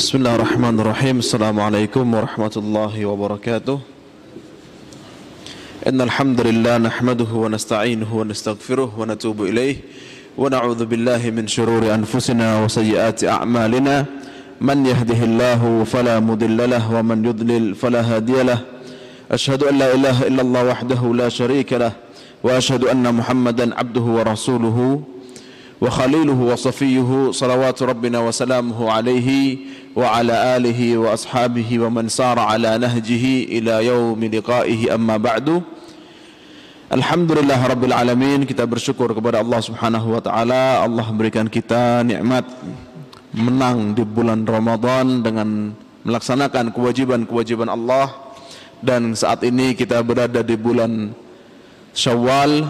[0.00, 3.78] بسم الله الرحمن الرحيم السلام عليكم ورحمة الله وبركاته
[5.88, 9.76] إن الحمد لله نحمده ونستعينه ونستغفره ونتوب إليه
[10.40, 13.96] ونعوذ بالله من شرور أنفسنا وسيئات أعمالنا
[14.60, 18.58] من يهده الله فلا مضل له ومن يضلل فلا هادي له
[19.30, 21.92] أشهد أن لا إله إلا الله وحده لا شريك له
[22.42, 25.02] وأشهد أن محمدا عبده ورسوله
[25.81, 29.57] وخليله وصفيه صلوات ربنا وسلامه عليه
[29.95, 35.63] وعلى آله وأصحابه ومن سار على نهجه إلى يوم لقائه أما بعد
[36.85, 42.45] Alhamdulillah Rabbil Alamin Kita bersyukur kepada Allah Subhanahu Wa Taala Allah memberikan kita nikmat
[43.33, 45.73] Menang di bulan Ramadan Dengan
[46.05, 48.13] melaksanakan kewajiban-kewajiban Allah
[48.85, 51.09] Dan saat ini kita berada di bulan
[51.97, 52.69] Syawal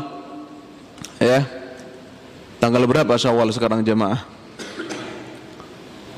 [1.19, 1.58] Ya
[2.60, 4.20] Tanggal berapa Syawal sekarang jemaah?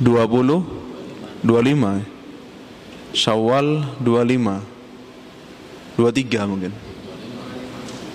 [0.03, 2.03] 20 25
[3.15, 4.73] Syawal 25
[5.95, 6.73] 23 mungkin.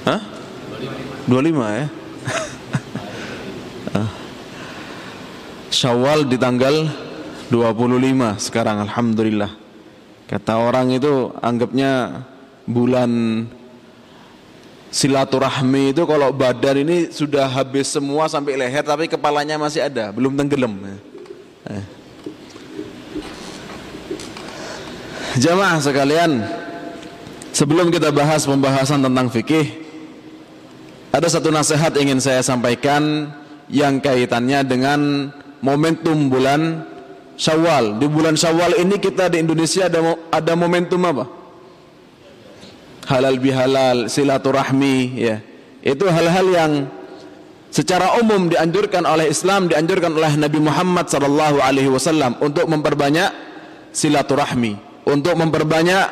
[0.04, 0.20] Hah?
[1.30, 1.88] 25 ya?
[5.78, 6.90] Syawal di tanggal
[7.48, 9.56] 25 sekarang Alhamdulillah.
[10.28, 12.26] Kata orang itu anggapnya
[12.68, 13.46] bulan
[14.92, 20.36] silaturahmi itu kalau badan ini sudah habis semua sampai leher tapi kepalanya masih ada, belum
[20.36, 20.74] tenggelam.
[21.68, 21.86] Eh.
[25.38, 26.42] Jamaah sekalian,
[27.54, 29.70] sebelum kita bahas pembahasan tentang fikih,
[31.14, 33.30] ada satu nasihat ingin saya sampaikan
[33.70, 35.30] yang kaitannya dengan
[35.62, 36.90] momentum bulan
[37.38, 38.02] Syawal.
[38.02, 41.37] Di bulan Syawal ini kita di Indonesia ada ada momentum apa?
[43.08, 45.40] Halal bihalal, silaturahmi, ya.
[45.80, 46.72] Itu hal-hal yang
[47.72, 53.32] secara umum dianjurkan oleh Islam, dianjurkan oleh Nabi Muhammad sallallahu alaihi wasallam untuk memperbanyak
[53.96, 54.76] silaturahmi,
[55.08, 56.04] untuk memperbanyak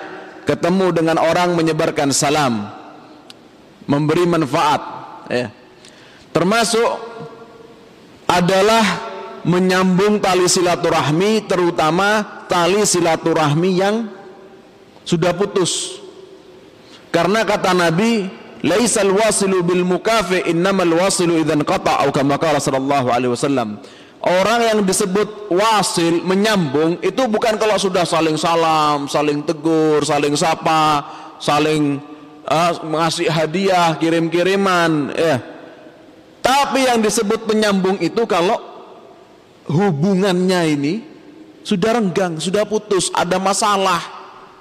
[0.47, 2.71] ketemu dengan orang menyebarkan salam,
[3.91, 4.81] memberi manfaat,
[5.27, 5.51] ya.
[6.31, 6.89] Termasuk
[8.23, 8.83] adalah
[9.43, 14.07] menyambung tali silaturahmi terutama tali silaturahmi yang
[15.05, 16.01] sudah putus
[17.15, 18.27] karena kata Nabi
[18.59, 23.79] laisal wasilu bil mukafi innamal wasilu idzan qata atau kama qala sallallahu alaihi wasallam
[24.19, 31.07] orang yang disebut wasil menyambung itu bukan kalau sudah saling salam saling tegur saling sapa
[31.39, 32.03] saling
[32.51, 35.39] uh, mengasih hadiah kirim-kiriman ya
[36.43, 38.59] tapi yang disebut penyambung itu kalau
[39.65, 40.93] hubungannya ini
[41.65, 43.97] sudah renggang, sudah putus, ada masalah.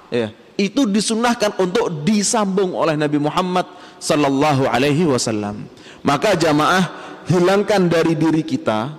[0.09, 3.67] Ya, itu disunahkan untuk disambung oleh Nabi Muhammad
[3.99, 5.67] sallallahu alaihi wasallam.
[6.05, 6.89] Maka jamaah
[7.27, 8.95] hilangkan dari diri kita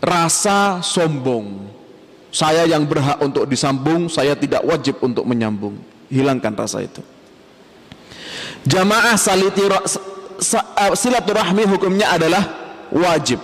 [0.00, 1.68] rasa sombong.
[2.34, 5.78] Saya yang berhak untuk disambung, saya tidak wajib untuk menyambung.
[6.10, 6.98] Hilangkan rasa itu.
[8.66, 9.14] Jamaah
[10.98, 12.42] silaturahmi hukumnya adalah
[12.90, 13.38] wajib.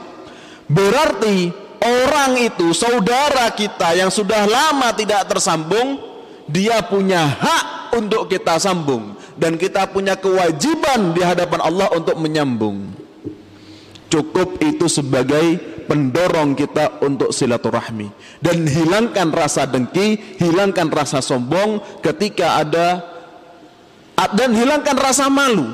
[0.66, 6.09] Berarti orang itu saudara kita yang sudah lama tidak tersambung,
[6.50, 12.90] dia punya hak untuk kita sambung dan kita punya kewajiban di hadapan Allah untuk menyambung.
[14.10, 15.54] Cukup itu sebagai
[15.86, 18.10] pendorong kita untuk silaturahmi
[18.42, 23.06] dan hilangkan rasa dengki, hilangkan rasa sombong ketika ada
[24.34, 25.70] dan hilangkan rasa malu.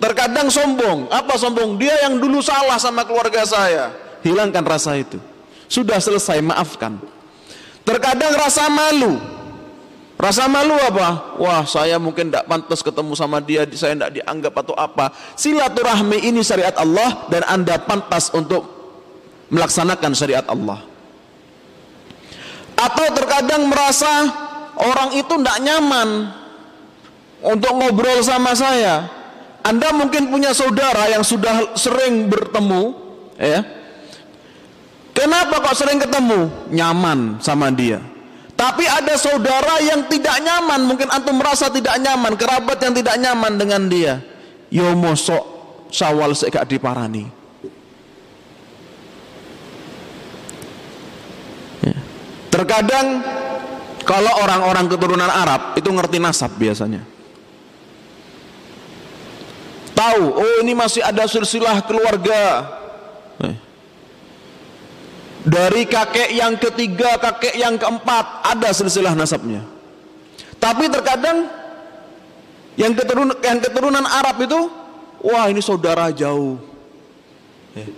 [0.00, 1.12] Terkadang sombong.
[1.12, 1.76] Apa sombong?
[1.76, 3.92] Dia yang dulu salah sama keluarga saya.
[4.24, 5.20] Hilangkan rasa itu.
[5.68, 6.96] Sudah selesai, maafkan.
[7.84, 9.20] Terkadang rasa malu.
[10.20, 11.40] Rasa malu apa?
[11.40, 15.16] Wah, saya mungkin tidak pantas ketemu sama dia, saya tidak dianggap atau apa.
[15.32, 18.68] Silaturahmi ini syariat Allah dan Anda pantas untuk
[19.48, 20.84] melaksanakan syariat Allah.
[22.76, 24.28] Atau terkadang merasa
[24.76, 26.08] orang itu tidak nyaman
[27.40, 29.20] untuk ngobrol sama saya
[29.60, 32.96] anda mungkin punya saudara yang sudah sering bertemu,
[33.36, 33.60] ya.
[35.12, 36.48] Kenapa kok sering ketemu?
[36.72, 38.00] Nyaman sama dia.
[38.60, 43.56] Tapi ada saudara yang tidak nyaman, mungkin antum merasa tidak nyaman, kerabat yang tidak nyaman
[43.56, 44.20] dengan dia.
[44.68, 45.40] Yo mosok
[45.88, 47.24] sawal sik gak diparani.
[51.80, 51.96] Ya.
[52.52, 53.24] Terkadang
[54.04, 57.00] kalau orang-orang keturunan Arab itu ngerti nasab biasanya
[60.00, 62.79] tahu oh ini masih ada silsilah keluarga.
[65.46, 69.64] Dari kakek yang ketiga kakek yang keempat ada silsilah nasabnya
[70.60, 71.48] tapi terkadang
[72.76, 74.60] yang keturunan yang keturunan Arab itu
[75.24, 76.60] wah ini saudara jauh
[77.76, 77.88] eh.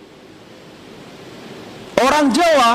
[1.99, 2.71] orang Jawa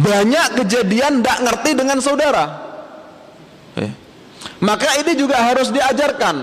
[0.00, 2.44] Banyak kejadian tidak ngerti dengan saudara.
[3.76, 3.92] Eh.
[4.64, 6.36] Maka ini juga harus diajarkan.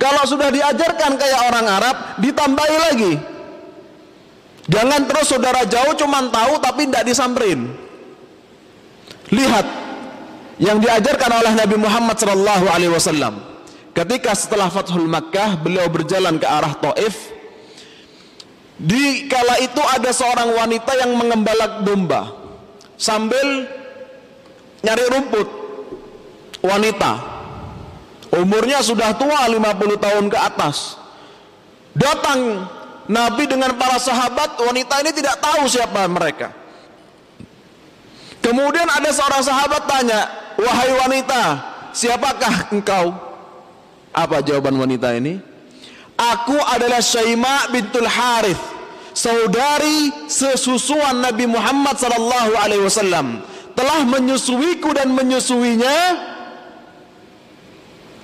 [0.00, 3.12] Kalau sudah diajarkan kayak orang Arab, ditambahi lagi.
[4.70, 7.74] Jangan terus saudara jauh cuman tahu tapi tidak disamperin.
[9.34, 9.66] Lihat
[10.62, 13.42] yang diajarkan oleh Nabi Muhammad sallallahu alaihi wasallam.
[13.90, 17.34] Ketika setelah Fathul Makkah beliau berjalan ke arah Taif.
[18.80, 22.32] Di kala itu ada seorang wanita yang mengembalak domba
[22.96, 23.68] sambil
[24.80, 25.48] nyari rumput.
[26.64, 27.12] Wanita
[28.32, 30.96] umurnya sudah tua 50 tahun ke atas.
[31.92, 32.70] Datang
[33.10, 36.54] Nabi dengan para sahabat, wanita ini tidak tahu siapa mereka.
[38.38, 41.42] Kemudian ada seorang sahabat tanya, "Wahai wanita,
[41.90, 43.10] siapakah engkau?"
[44.14, 45.42] Apa jawaban wanita ini?
[46.14, 48.62] Aku adalah Syaima bintul Harith,
[49.10, 53.42] saudari sesusuan Nabi Muhammad sallallahu alaihi wasallam.
[53.74, 55.96] Telah menyusuiku dan menyusuinya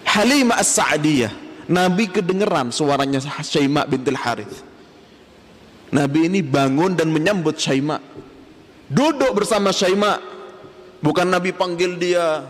[0.06, 1.32] Halimah As-Sa'diyah.
[1.66, 4.75] Nabi kedengeran suaranya Syaima bintul Harith.
[5.94, 8.02] Nabi ini bangun dan menyambut Syaima.
[8.90, 10.18] Duduk bersama Syaima.
[11.02, 12.48] Bukan Nabi panggil dia,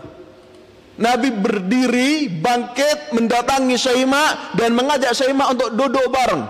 [0.97, 6.43] Nabi berdiri, bangkit, mendatangi Syaima dan mengajak Syaima untuk duduk bareng.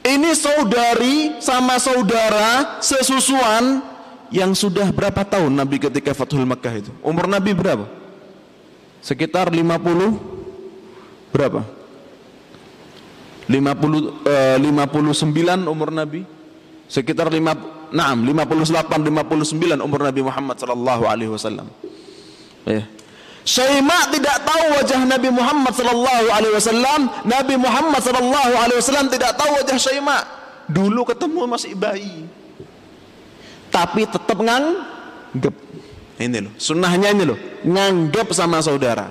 [0.00, 3.84] Ini saudari sama saudara sesusuan
[4.32, 6.88] yang sudah berapa tahun Nabi ketika Fathul Makkah itu?
[7.04, 7.84] Umur Nabi berapa?
[9.04, 9.68] Sekitar 50
[11.28, 11.60] berapa?
[13.50, 16.22] 50 eh, 59 umur Nabi.
[16.86, 21.66] Sekitar 5 Naam, 58 59 umur Nabi Muhammad sallallahu alaihi wasallam.
[22.62, 22.86] Ya.
[23.42, 27.00] Syaima tidak tahu wajah Nabi Muhammad sallallahu alaihi wasallam.
[27.26, 30.18] Nabi Muhammad sallallahu alaihi wasallam tidak tahu wajah Syaima.
[30.70, 32.30] Dulu ketemu masih bayi.
[33.74, 35.54] Tapi tetap nganggep.
[36.20, 39.08] Ini loh, sunnahnya ini loh, nganggep sama saudara.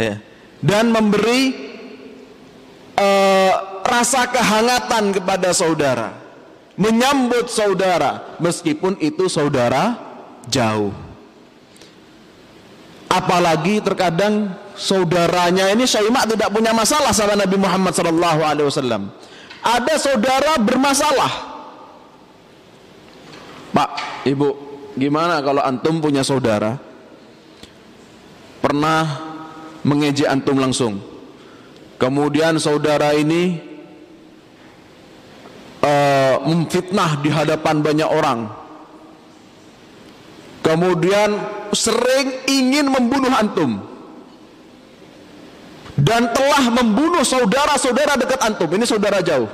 [0.00, 0.16] Ya.
[0.64, 1.67] Dan memberi
[2.98, 3.52] uh,
[3.86, 6.12] rasa kehangatan kepada saudara.
[6.78, 9.98] Menyambut saudara meskipun itu saudara
[10.46, 10.94] jauh.
[13.08, 17.96] Apalagi terkadang saudaranya ini Syaimak tidak punya masalah sama Nabi Muhammad
[18.62, 19.10] wasallam.
[19.58, 21.32] Ada saudara bermasalah.
[23.74, 23.90] Pak,
[24.22, 24.48] Ibu,
[24.94, 26.78] gimana kalau antum punya saudara
[28.62, 29.02] pernah
[29.82, 31.07] mengejek antum langsung?
[31.98, 33.58] Kemudian saudara ini
[35.82, 38.46] uh, memfitnah di hadapan banyak orang.
[40.62, 41.42] Kemudian
[41.74, 43.82] sering ingin membunuh antum.
[45.98, 48.70] Dan telah membunuh saudara-saudara dekat antum.
[48.70, 49.50] Ini saudara jauh.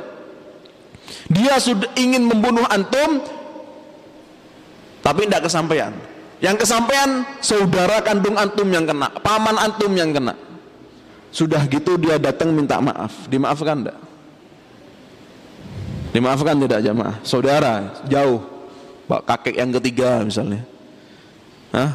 [1.33, 3.25] Dia sudah ingin membunuh antum
[5.01, 5.97] tapi tidak kesampaian.
[6.45, 10.37] Yang kesampaian saudara kandung antum yang kena paman antum yang kena
[11.35, 13.27] sudah gitu dia datang minta maaf.
[13.27, 13.99] Dimaafkan tidak
[16.15, 17.17] dimaafkan tidak jamaah?
[17.27, 18.41] Saudara jauh.
[19.05, 20.65] Pak kakek yang ketiga misalnya.
[21.75, 21.93] Hah?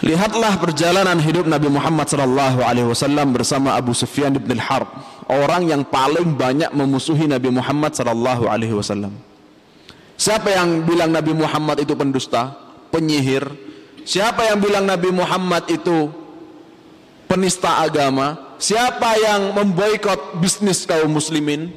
[0.00, 4.88] Lihatlah perjalanan hidup Nabi Muhammad wasallam bersama Abu Sufyan bin Al-Harb,
[5.28, 7.92] orang yang paling banyak memusuhi Nabi Muhammad
[8.72, 9.12] wasallam.
[10.16, 12.56] Siapa yang bilang Nabi Muhammad itu pendusta,
[12.88, 13.44] penyihir?
[14.08, 16.08] Siapa yang bilang Nabi Muhammad itu
[17.30, 18.58] penista agama?
[18.58, 21.70] Siapa yang memboikot bisnis kaum muslimin?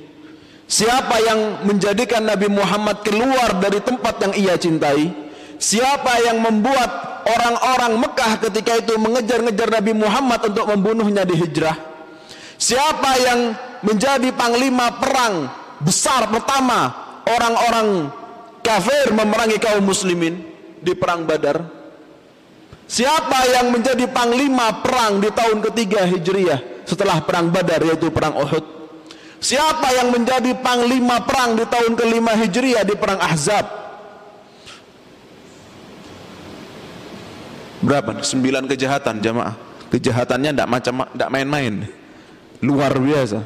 [0.65, 5.13] Siapa yang menjadikan Nabi Muhammad keluar dari tempat yang ia cintai?
[5.61, 11.93] Siapa yang membuat orang-orang Mekah ketika itu mengejar-ngejar Nabi Muhammad untuk membunuhnya di hijrah
[12.63, 13.39] siapa yang
[13.83, 15.51] menjadi panglima perang
[15.83, 16.95] besar pertama
[17.27, 18.11] orang-orang
[18.63, 20.39] kafir memerangi kaum muslimin
[20.79, 21.63] di perang badar
[22.85, 28.65] siapa yang menjadi panglima perang di tahun ketiga hijriah setelah perang badar yaitu perang Uhud
[29.43, 33.83] siapa yang menjadi panglima perang di tahun kelima hijriah di perang Ahzab
[37.83, 38.23] Berapa?
[38.23, 39.55] Sembilan kejahatan jamaah.
[39.91, 41.73] Kejahatannya tidak macam tidak main-main.
[42.63, 43.43] Luar biasa.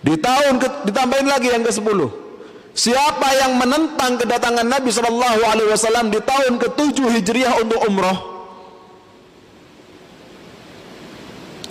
[0.00, 2.00] Di tahun ke, ditambahin lagi yang ke-10.
[2.74, 8.33] Siapa yang menentang kedatangan Nabi Shallallahu alaihi wasallam di tahun ke-7 Hijriah untuk umroh?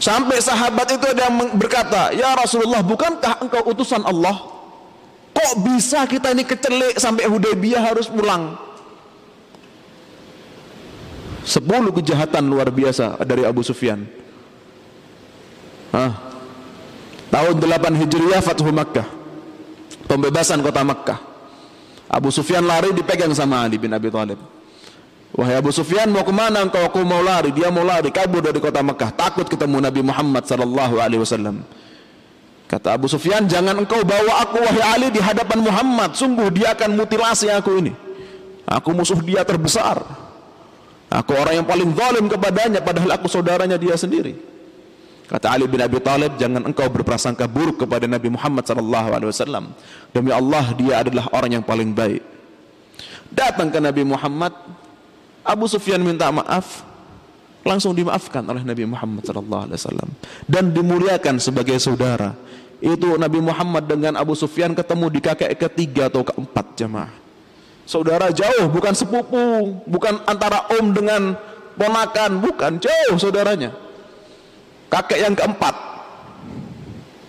[0.04, 4.36] Sampai sahabat itu ada yang berkata, "Ya Rasulullah, bukankah engkau utusan Allah?
[5.32, 8.60] Kok bisa kita ini kecelik sampai Hudaybiyah harus pulang?"
[11.48, 14.04] Sepuluh kejahatan luar biasa dari Abu Sufyan.
[15.96, 16.12] Hah?
[17.32, 19.08] Tahun 8 Hijriah Fathu Makkah.
[20.04, 21.20] pembebasan kota Mekkah.
[22.12, 24.38] Abu Sufyan lari dipegang sama Ali bin Abi Thalib.
[25.34, 26.86] Wahai Abu Sufyan mau ke mana engkau?
[26.86, 27.50] Aku mau lari.
[27.50, 29.18] Dia mau lari kabur dari kota Mekah.
[29.18, 31.66] Takut ketemu Nabi Muhammad sallallahu alaihi wasallam.
[32.70, 36.14] Kata Abu Sufyan, jangan engkau bawa aku wahai Ali di hadapan Muhammad.
[36.14, 37.94] Sungguh dia akan mutilasi aku ini.
[38.70, 40.02] Aku musuh dia terbesar.
[41.14, 44.34] Aku orang yang paling zalim kepadanya padahal aku saudaranya dia sendiri.
[45.30, 49.74] Kata Ali bin Abi Thalib, jangan engkau berprasangka buruk kepada Nabi Muhammad sallallahu alaihi wasallam.
[50.14, 52.22] Demi Allah, dia adalah orang yang paling baik.
[53.34, 54.54] Datang ke Nabi Muhammad,
[55.44, 56.88] Abu Sufyan minta maaf,
[57.68, 60.08] langsung dimaafkan oleh Nabi Muhammad SAW
[60.48, 62.36] dan dimuliakan sebagai saudara.
[62.84, 67.12] Itu Nabi Muhammad dengan Abu Sufyan ketemu di kakek ketiga atau keempat jemaah.
[67.84, 71.36] Saudara jauh, bukan sepupu, bukan antara om dengan
[71.76, 73.72] ponakan, bukan jauh saudaranya.
[74.92, 75.76] Kakek yang keempat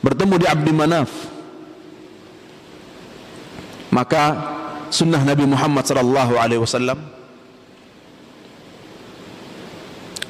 [0.03, 1.11] bertemu di Abdi Manaf.
[3.95, 4.23] Maka
[4.91, 7.14] sunnah Nabi Muhammad sallallahu alaihi wasallam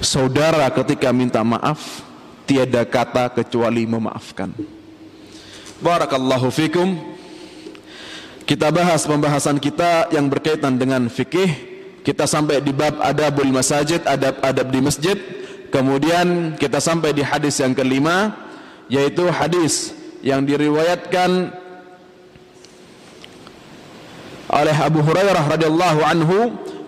[0.04, 2.04] Saudara ketika minta maaf
[2.44, 4.52] tiada kata kecuali memaafkan.
[5.80, 7.00] Barakallahu fikum.
[8.44, 11.72] Kita bahas pembahasan kita yang berkaitan dengan fikih.
[12.04, 15.16] Kita sampai di bab adabul masajid, adab-adab di masjid.
[15.72, 18.36] Kemudian kita sampai di hadis yang kelima
[18.92, 21.48] yaitu hadis yang diriwayatkan
[24.52, 26.38] oleh Abu Hurairah radhiyallahu anhu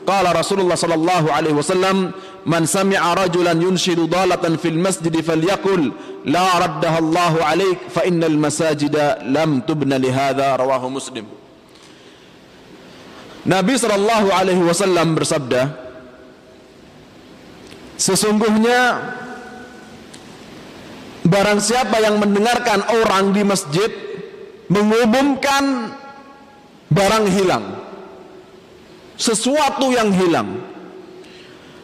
[0.07, 2.15] qala Rasulullah sallallahu alaihi wasallam
[2.47, 5.91] man sami'a rajulan yunshidu dalatan fil masjid falyaqul
[6.31, 11.27] la raddaha Allahu alaik fa innal masajida lam tubna li hadha rawahu Muslim.
[13.47, 15.87] Nabi sallallahu alaihi wasallam bersabda
[17.97, 19.01] Sesungguhnya
[21.25, 23.89] barang siapa yang mendengarkan orang di masjid
[24.69, 25.97] mengumumkan
[26.93, 27.65] barang hilang
[29.17, 30.61] sesuatu yang hilang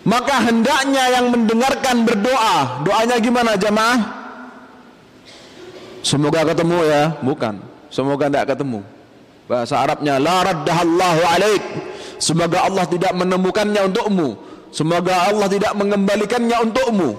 [0.02, 2.82] maka hendaknya yang mendengarkan berdoa.
[2.82, 4.00] Doanya gimana jamaah?
[6.02, 7.02] Semoga ketemu ya.
[7.22, 7.62] Bukan.
[7.86, 8.82] Semoga tidak ketemu.
[9.46, 11.62] Bahasa Arabnya la raddahallahu alaik.
[12.18, 14.28] Semoga Allah tidak menemukannya untukmu.
[14.74, 17.14] Semoga Allah tidak mengembalikannya untukmu.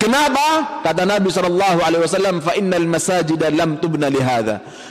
[0.00, 0.80] Kenapa?
[0.84, 4.20] Kata Nabi wasallam fa innal masajid lam tubna li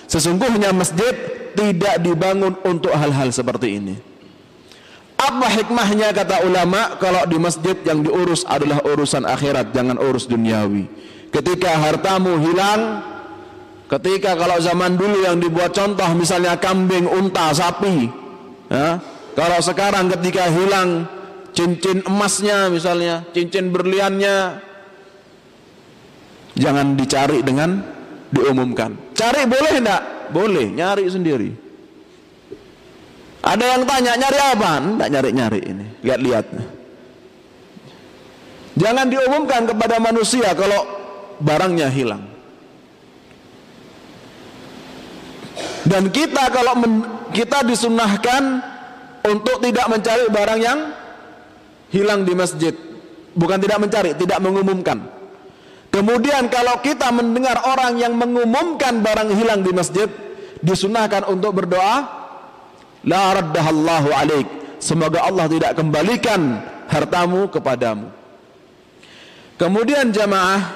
[0.10, 1.14] sesungguhnya masjid
[1.54, 4.13] tidak dibangun untuk hal-hal seperti ini
[5.24, 10.88] apa hikmahnya kata ulama kalau di masjid yang diurus adalah urusan akhirat jangan urus duniawi.
[11.32, 13.02] Ketika hartamu hilang,
[13.88, 18.12] ketika kalau zaman dulu yang dibuat contoh misalnya kambing, unta, sapi,
[18.70, 19.02] ya,
[19.34, 21.10] kalau sekarang ketika hilang
[21.56, 24.62] cincin emasnya misalnya, cincin berliannya,
[26.54, 27.82] jangan dicari dengan
[28.30, 28.94] diumumkan.
[29.18, 30.04] Cari boleh enggak?
[30.34, 31.63] Boleh, nyari sendiri.
[33.44, 34.72] Ada yang tanya nyari apa?
[34.80, 35.86] Tidak nyari-nyari ini.
[36.00, 36.46] Lihat-lihat.
[38.80, 40.82] Jangan diumumkan kepada manusia kalau
[41.44, 42.24] barangnya hilang.
[45.84, 47.04] Dan kita kalau men,
[47.36, 48.64] kita disunahkan
[49.28, 50.80] untuk tidak mencari barang yang
[51.92, 52.72] hilang di masjid.
[53.36, 55.04] Bukan tidak mencari, tidak mengumumkan.
[55.92, 60.08] Kemudian kalau kita mendengar orang yang mengumumkan barang hilang di masjid,
[60.64, 62.23] disunahkan untuk berdoa
[63.08, 64.48] la raddahallahu alaik.
[64.80, 66.60] Semoga Allah tidak kembalikan
[66.92, 68.12] hartamu kepadamu.
[69.56, 70.76] Kemudian jamaah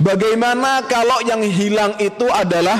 [0.00, 2.78] bagaimana kalau yang hilang itu adalah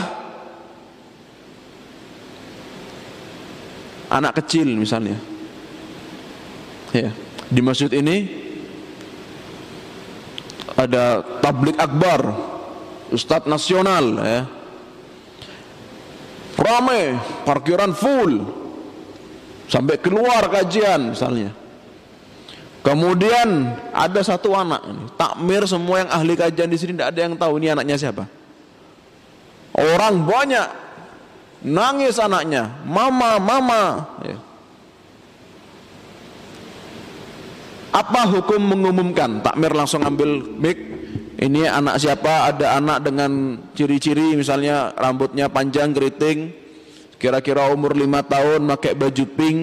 [4.08, 5.20] anak kecil misalnya?
[6.96, 7.12] Ya
[7.52, 8.32] di masjid ini
[10.72, 12.32] ada tablik akbar
[13.12, 14.40] ustadz nasional ya
[16.62, 18.62] Ramai, parkiran full.
[19.66, 21.50] Sampai keluar kajian misalnya.
[22.82, 24.82] Kemudian ada satu anak
[25.14, 28.26] takmir semua yang ahli kajian di sini tidak ada yang tahu ini anaknya siapa.
[29.72, 30.66] Orang banyak
[31.62, 33.82] nangis anaknya, mama, mama.
[34.26, 34.38] Ya.
[37.92, 39.40] Apa hukum mengumumkan?
[39.40, 40.91] Takmir langsung ambil mic.
[41.42, 42.54] Ini anak siapa?
[42.54, 46.54] Ada anak dengan ciri-ciri misalnya rambutnya panjang, keriting,
[47.18, 49.58] kira-kira umur lima tahun, pakai baju pink.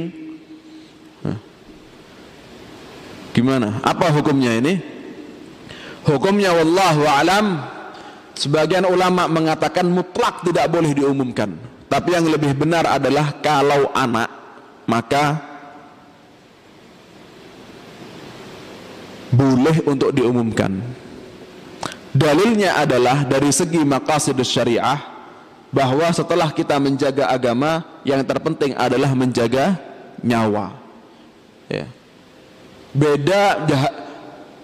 [3.31, 3.79] Gimana?
[3.79, 4.75] Apa hukumnya ini?
[6.03, 7.63] Hukumnya wallahu alam
[8.35, 11.55] sebagian ulama mengatakan mutlak tidak boleh diumumkan.
[11.87, 14.27] Tapi yang lebih benar adalah kalau anak
[14.83, 15.39] maka
[19.31, 20.98] boleh untuk diumumkan.
[22.19, 24.99] Dalilnya adalah dari segi maqasidus syariah
[25.71, 29.79] bahwa setelah kita menjaga agama yang terpenting adalah menjaga
[30.19, 30.75] nyawa.
[31.71, 31.87] Ya.
[32.91, 33.63] Beda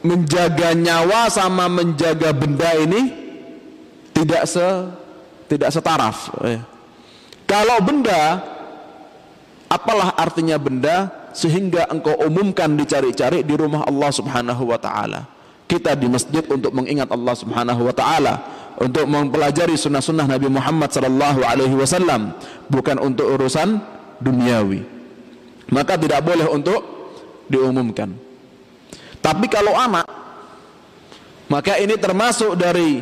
[0.03, 3.01] menjaga nyawa sama menjaga benda ini
[4.11, 4.67] tidak se
[5.47, 6.35] tidak setaraf.
[6.43, 6.59] Ya.
[7.47, 8.43] Kalau benda
[9.71, 15.34] apalah artinya benda sehingga engkau umumkan dicari-cari di rumah Allah Subhanahu wa taala
[15.65, 18.33] kita di masjid untuk mengingat Allah Subhanahu wa taala,
[18.77, 22.35] untuk mempelajari sunnah-sunnah Nabi Muhammad sallallahu alaihi wasallam,
[22.69, 23.81] bukan untuk urusan
[24.21, 24.85] duniawi.
[25.73, 26.79] Maka tidak boleh untuk
[27.49, 28.13] diumumkan.
[29.21, 30.05] Tapi kalau anak
[31.49, 33.01] maka ini termasuk dari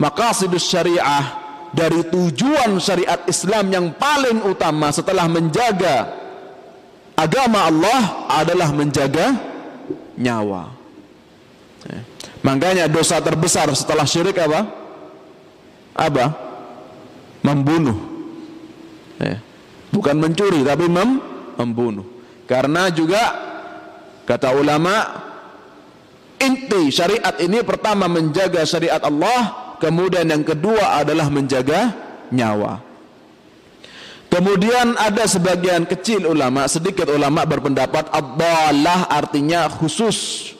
[0.00, 1.40] maqasidus syariah
[1.72, 6.12] dari tujuan syariat Islam yang paling utama setelah menjaga
[7.16, 9.32] agama Allah adalah menjaga
[10.16, 10.81] nyawa.
[12.42, 12.50] Ya.
[12.50, 14.66] Makanya dosa terbesar setelah syirik apa?
[15.94, 16.34] Apa?
[17.46, 17.96] Membunuh.
[19.22, 19.38] Ya.
[19.94, 21.22] Bukan mencuri tapi mem
[21.54, 22.04] membunuh.
[22.50, 23.22] Karena juga
[24.26, 25.06] kata ulama
[26.42, 31.94] inti syariat ini pertama menjaga syariat Allah, kemudian yang kedua adalah menjaga
[32.34, 32.82] nyawa.
[34.32, 40.50] Kemudian ada sebagian kecil ulama, sedikit ulama berpendapat abdallah artinya khusus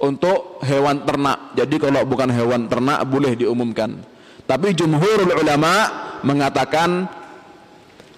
[0.00, 1.52] untuk hewan ternak.
[1.54, 4.00] Jadi kalau bukan hewan ternak boleh diumumkan.
[4.48, 5.86] Tapi jumhurul ulama
[6.26, 7.06] mengatakan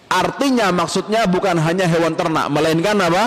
[0.09, 3.25] artinya maksudnya bukan hanya hewan ternak, melainkan apa?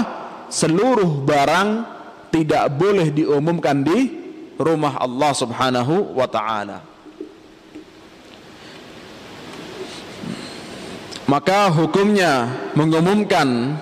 [0.50, 1.84] Seluruh barang
[2.32, 3.98] tidak boleh diumumkan di
[4.56, 6.80] rumah Allah Subhanahu wa taala.
[11.26, 12.48] Maka hukumnya
[12.78, 13.74] mengumumkan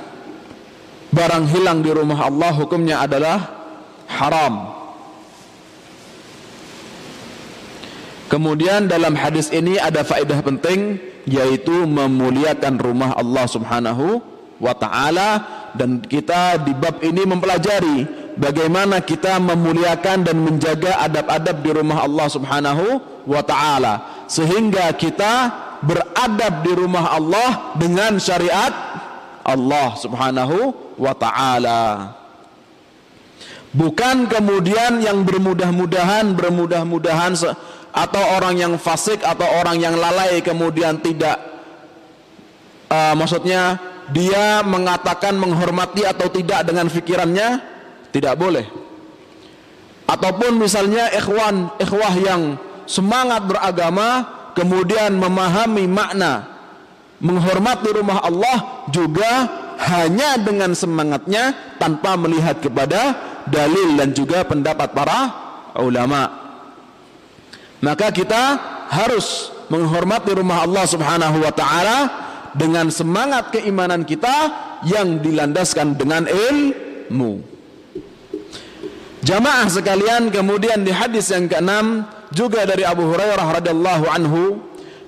[1.12, 3.63] barang hilang di rumah Allah hukumnya adalah
[4.14, 4.70] haram.
[8.30, 10.98] Kemudian dalam hadis ini ada faedah penting
[11.30, 14.26] yaitu memuliakan rumah Allah Subhanahu
[14.58, 15.30] wa taala
[15.78, 18.06] dan kita di bab ini mempelajari
[18.38, 22.86] bagaimana kita memuliakan dan menjaga adab-adab di rumah Allah Subhanahu
[23.30, 25.52] wa taala sehingga kita
[25.84, 28.72] beradab di rumah Allah dengan syariat
[29.44, 32.23] Allah Subhanahu wa taala.
[33.74, 37.34] Bukan kemudian yang bermudah-mudahan, bermudah-mudahan
[37.94, 41.38] atau orang yang fasik atau orang yang lalai kemudian tidak
[42.90, 43.82] uh, maksudnya
[44.14, 47.62] dia mengatakan menghormati atau tidak dengan fikirannya
[48.14, 48.66] tidak boleh.
[50.06, 56.54] Ataupun misalnya ikhwan, ikhwah yang semangat beragama kemudian memahami makna
[57.24, 59.48] menghormati rumah Allah juga
[59.80, 65.20] hanya dengan semangatnya tanpa melihat kepada dalil dan juga pendapat para
[65.80, 66.30] ulama.
[67.84, 68.44] Maka kita
[68.88, 71.98] harus menghormati rumah Allah Subhanahu wa taala
[72.54, 74.52] dengan semangat keimanan kita
[74.88, 77.42] yang dilandaskan dengan ilmu.
[79.24, 82.04] Jamaah sekalian, kemudian di hadis yang keenam
[82.36, 84.60] juga dari Abu Hurairah radhiyallahu anhu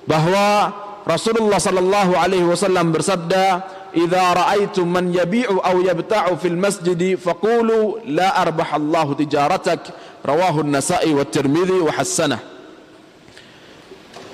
[0.08, 0.72] bahwa
[1.04, 3.62] Rasulullah sallallahu alaihi wasallam bersabda,
[3.96, 9.88] idza ra'aitum man yabi'u aw yabta'u fil masjid faqulu la arbahallahu tijaratak
[10.20, 12.40] rawahu an-nasa'i wa tirmidzi wa hasanah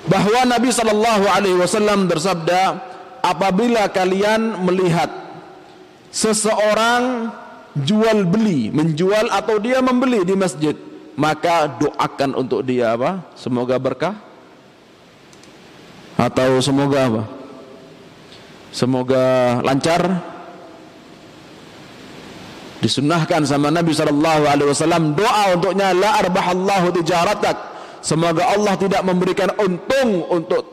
[0.03, 2.83] bahwa Nabi sallallahu alaihi wasallam bersabda
[3.23, 5.07] apabila kalian melihat
[6.11, 7.31] seseorang
[7.79, 10.75] jual beli menjual atau dia membeli di masjid
[11.15, 13.23] maka doakan untuk dia apa?
[13.37, 14.17] Semoga berkah?
[16.19, 17.42] Atau semoga apa
[18.73, 20.33] Semoga lancar.
[22.81, 27.55] Disunnahkan sama Nabi sallallahu alaihi wasallam doa untuknya la arbahallahu tijaratak.
[28.03, 30.67] Semoga Allah tidak memberikan untung untuk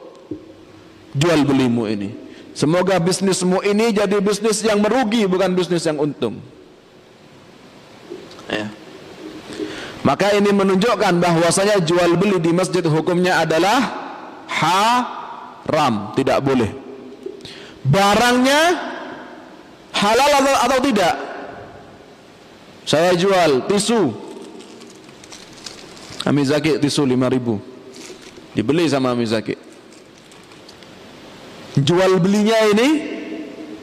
[1.14, 2.10] jual belimu ini.
[2.50, 6.42] Semoga bisnismu ini jadi bisnis yang merugi bukan bisnis yang untung.
[8.50, 8.66] Ya.
[10.02, 13.78] Maka ini menunjukkan bahwasanya jual beli di masjid hukumnya adalah
[14.50, 16.79] haram, tidak boleh
[17.84, 18.62] barangnya
[19.96, 21.14] halal atau, atau tidak?
[22.84, 24.12] Saya jual tisu.
[26.20, 29.56] Amizaki tisu 5000 dibeli sama Amizaki
[31.80, 32.88] jual belinya ini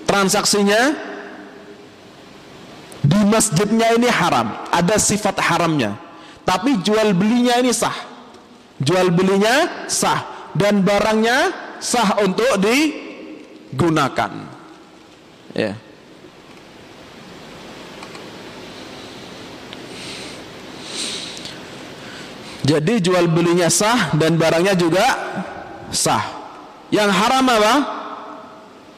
[0.05, 0.81] transaksinya
[3.07, 4.67] di masjidnya ini haram.
[4.71, 5.95] Ada sifat haramnya.
[6.43, 7.95] Tapi jual belinya ini sah.
[8.79, 10.51] Jual belinya sah.
[10.57, 13.06] Dan barangnya sah untuk di
[13.73, 14.31] gunakan.
[15.55, 15.73] Ya.
[22.67, 25.07] Jadi jual belinya sah dan barangnya juga
[25.87, 26.35] sah.
[26.91, 27.75] Yang haram apa?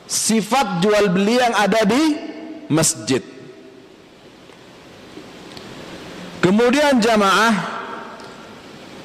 [0.10, 2.18] Sifat jual beli yang ada di
[2.66, 3.22] masjid.
[6.42, 7.54] Kemudian jamaah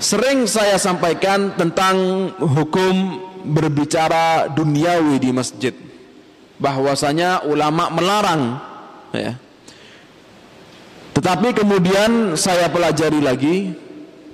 [0.00, 5.74] sering saya sampaikan tentang hukum berbicara duniawi di masjid.
[6.58, 8.58] Bahwasanya ulama melarang
[9.12, 9.36] ya.
[11.14, 13.70] Tetapi kemudian saya pelajari lagi,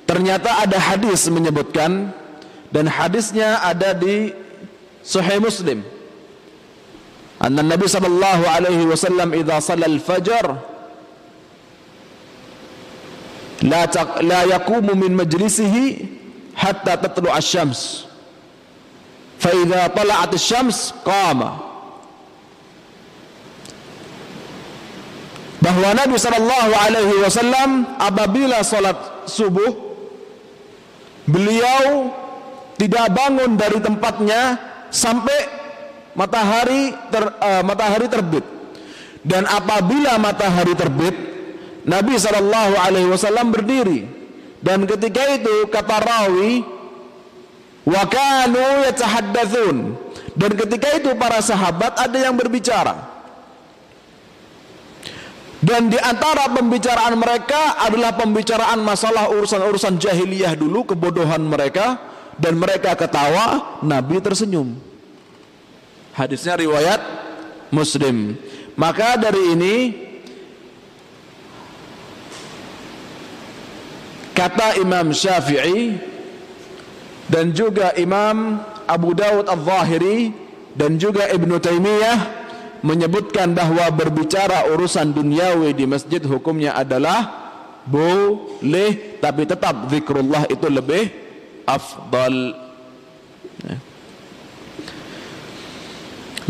[0.08, 2.08] ternyata ada hadis menyebutkan
[2.72, 4.32] dan hadisnya ada di
[5.04, 5.84] Sahih Muslim.
[7.40, 10.44] Anna Nabi sallallahu alaihi wasallam idza shalla al-fajr
[13.64, 13.88] la
[14.20, 16.04] la yaqumu min majlisihi
[16.52, 18.09] hatta tatlu asy-syams.
[19.40, 21.70] Fa idza tala'at asy-syams qama.
[25.60, 28.96] bahwa Nabi Shallallahu Alaihi Wasallam apabila sholat
[29.28, 29.70] subuh
[31.28, 32.08] beliau
[32.80, 34.56] tidak bangun dari tempatnya
[34.88, 35.38] sampai
[36.16, 38.42] matahari ter, uh, matahari terbit
[39.20, 41.12] dan apabila matahari terbit
[41.84, 44.08] Nabi Shallallahu Alaihi Wasallam berdiri
[44.64, 46.64] dan ketika itu kata rawi
[47.84, 49.76] wakanu yatahaddatsun
[50.36, 53.10] dan ketika itu para sahabat ada yang berbicara
[55.60, 62.00] dan di antara pembicaraan mereka adalah pembicaraan masalah urusan-urusan jahiliyah dulu, kebodohan mereka
[62.40, 64.72] dan mereka ketawa, Nabi tersenyum.
[66.16, 67.00] Hadisnya riwayat
[67.68, 68.40] Muslim.
[68.72, 69.74] Maka dari ini
[74.32, 76.00] kata Imam Syafi'i
[77.30, 78.58] dan juga Imam
[78.90, 80.34] Abu Dawud Al-Zahiri
[80.74, 82.18] dan juga Ibnu Taimiyah
[82.82, 87.40] menyebutkan bahwa berbicara urusan duniawi di masjid hukumnya adalah
[87.86, 91.08] boleh tapi tetap zikrullah itu lebih
[91.64, 92.56] afdal
[93.62, 93.76] ya.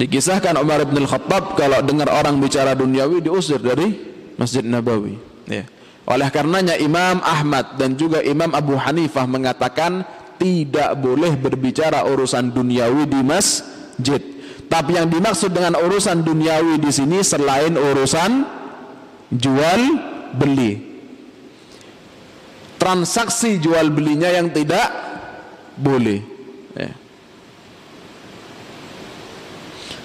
[0.01, 3.95] dikisahkan Umar bin Khattab kalau dengar orang bicara duniawi diusir dari
[4.39, 5.19] Masjid Nabawi
[5.51, 5.67] ya.
[6.07, 10.07] oleh karenanya Imam Ahmad dan juga Imam Abu Hanifah mengatakan
[10.41, 14.23] tidak boleh berbicara urusan duniawi di masjid
[14.71, 18.47] tapi yang dimaksud dengan urusan duniawi di sini selain urusan
[19.35, 19.81] jual
[20.39, 20.79] beli.
[22.79, 24.87] Transaksi jual belinya yang tidak
[25.75, 26.23] boleh.
[26.79, 26.95] Ya.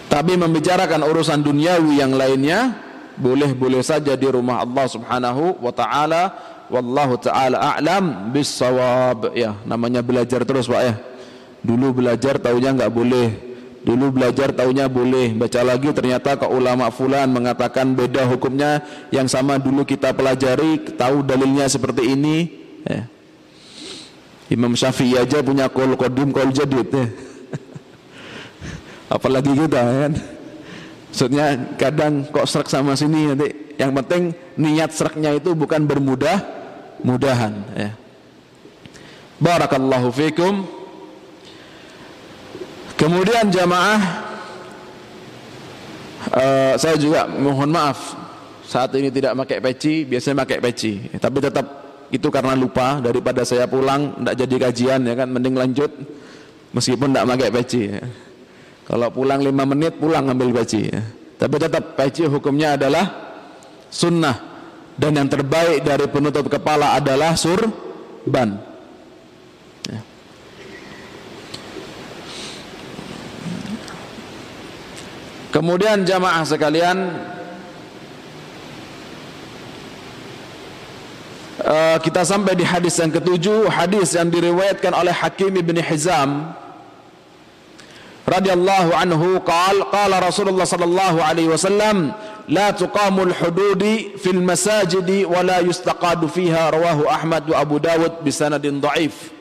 [0.10, 2.74] Tapi membicarakan urusan duniawi yang lainnya
[3.21, 6.24] boleh-boleh saja di rumah Allah Subhanahu wa taala.
[6.71, 9.34] Wallahu taala a'lam bis-shawab.
[9.38, 10.95] Ya, namanya belajar terus, Pak ya.
[11.65, 17.30] Dulu belajar taunya enggak boleh Dulu belajar taunya boleh, baca lagi ternyata ke ulama fulan
[17.30, 18.82] mengatakan beda hukumnya
[19.13, 22.49] yang sama dulu kita pelajari, tahu dalilnya seperti ini.
[22.82, 23.06] Ya.
[24.49, 27.06] Imam Syafi'i aja punya kol kodim kol jadid ya.
[29.21, 30.12] Apalagi kita kan.
[31.13, 31.45] Maksudnya
[31.78, 33.64] kadang kok serak sama sini nanti.
[33.76, 34.24] Yang penting
[34.56, 36.40] niat seraknya itu bukan bermudah
[37.04, 37.92] mudahan ya.
[39.36, 40.64] Barakallahu fikum.
[42.96, 44.00] Kemudian jamaah
[46.32, 48.16] uh, saya juga mohon maaf
[48.64, 50.94] saat ini tidak pakai peci, biasanya pakai peci.
[51.20, 51.66] Tapi tetap
[52.10, 55.92] itu karena lupa daripada saya pulang tidak jadi kajian ya kan mending lanjut
[56.72, 57.82] meskipun tidak pakai peci.
[57.92, 58.04] Ya.
[58.86, 60.88] Kalau pulang lima menit pulang ambil peci.
[60.88, 61.04] Ya.
[61.36, 63.35] Tapi tetap peci hukumnya adalah
[63.96, 64.36] sunnah.
[65.00, 68.76] Dan yang terbaik dari penutup kepala adalah surban.
[75.56, 77.16] Kemudian jamaah sekalian
[81.64, 86.52] uh, kita sampai di hadis yang ketujuh, hadis yang diriwayatkan oleh Hakim bin Hizam
[88.28, 89.40] radhiyallahu anhu.
[89.48, 92.12] Qal qala Rasulullah sallallahu alaihi wasallam
[92.50, 98.78] la tuqamul hududi fil masajidi wa la yustaqadu fiha rawahu Ahmad wa Abu Dawud bisanadin
[98.82, 99.34] dhaif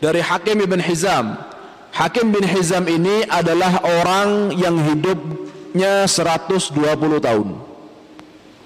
[0.00, 1.52] dari Hakim bin Hizam
[1.92, 6.72] Hakim bin Hizam ini adalah orang yang hidupnya 120
[7.20, 7.48] tahun.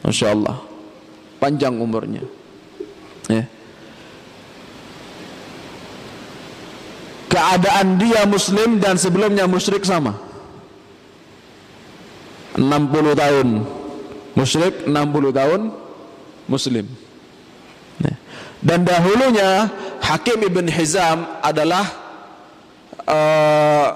[0.06, 0.62] Masya Allah.
[1.42, 2.22] Panjang umurnya.
[3.26, 3.42] Ya.
[7.26, 10.14] Keadaan dia muslim dan sebelumnya musyrik sama.
[12.56, 13.48] 60 tahun
[14.32, 15.60] musyrik, 60 tahun
[16.48, 16.88] muslim.
[18.66, 19.70] Dan dahulunya
[20.02, 21.86] Hakim ibn Hizam adalah
[23.06, 23.88] uh,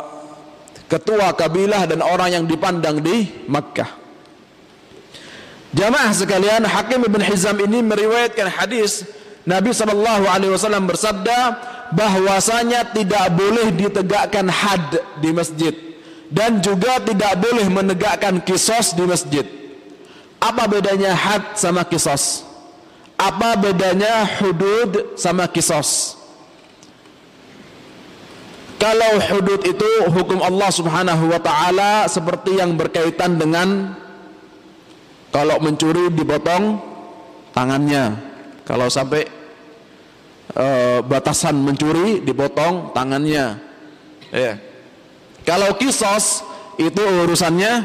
[0.87, 3.99] ketua kabilah dan orang yang dipandang di Makkah.
[5.75, 9.07] Jamaah sekalian, Hakim ibn Hizam ini meriwayatkan hadis
[9.42, 11.38] Nabi Shallallahu Alaihi Wasallam bersabda
[11.90, 15.89] bahwasanya tidak boleh ditegakkan had di masjid
[16.31, 19.47] dan juga tidak boleh menegakkan kisos di masjid.
[20.40, 22.47] Apa bedanya had sama kisos?
[23.21, 26.16] Apa bedanya hudud sama kisos?
[28.81, 33.93] Kalau hudud itu hukum Allah Subhanahu wa taala seperti yang berkaitan dengan
[35.29, 36.81] kalau mencuri dipotong
[37.53, 38.16] tangannya.
[38.64, 39.29] Kalau sampai
[40.57, 40.66] e,
[41.05, 43.61] batasan mencuri dipotong tangannya.
[44.33, 44.70] Ya.
[45.44, 46.44] Kalau kisos
[46.76, 47.85] itu urusannya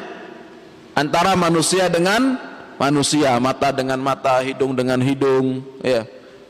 [0.96, 2.40] antara manusia dengan
[2.76, 6.04] manusia, mata dengan mata, hidung dengan hidung, ya.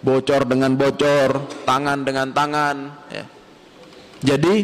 [0.06, 3.26] Bocor dengan bocor, tangan dengan tangan, ya
[4.26, 4.56] jadi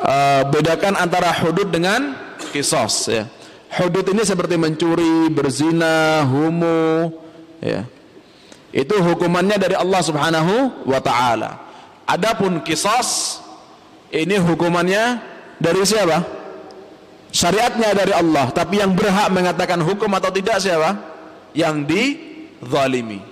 [0.00, 2.16] uh, bedakan antara hudud dengan
[2.54, 3.28] kisos ya.
[3.70, 7.12] Hudud ini seperti mencuri, berzina, homo
[7.62, 7.86] ya.
[8.70, 11.58] Itu hukumannya dari Allah Subhanahu wa taala.
[12.06, 13.39] Adapun kisos
[14.10, 15.22] ini hukumannya
[15.62, 16.22] dari siapa?
[17.30, 20.98] Syariatnya dari Allah, tapi yang berhak mengatakan hukum atau tidak siapa?
[21.54, 23.22] Yang dizalimi.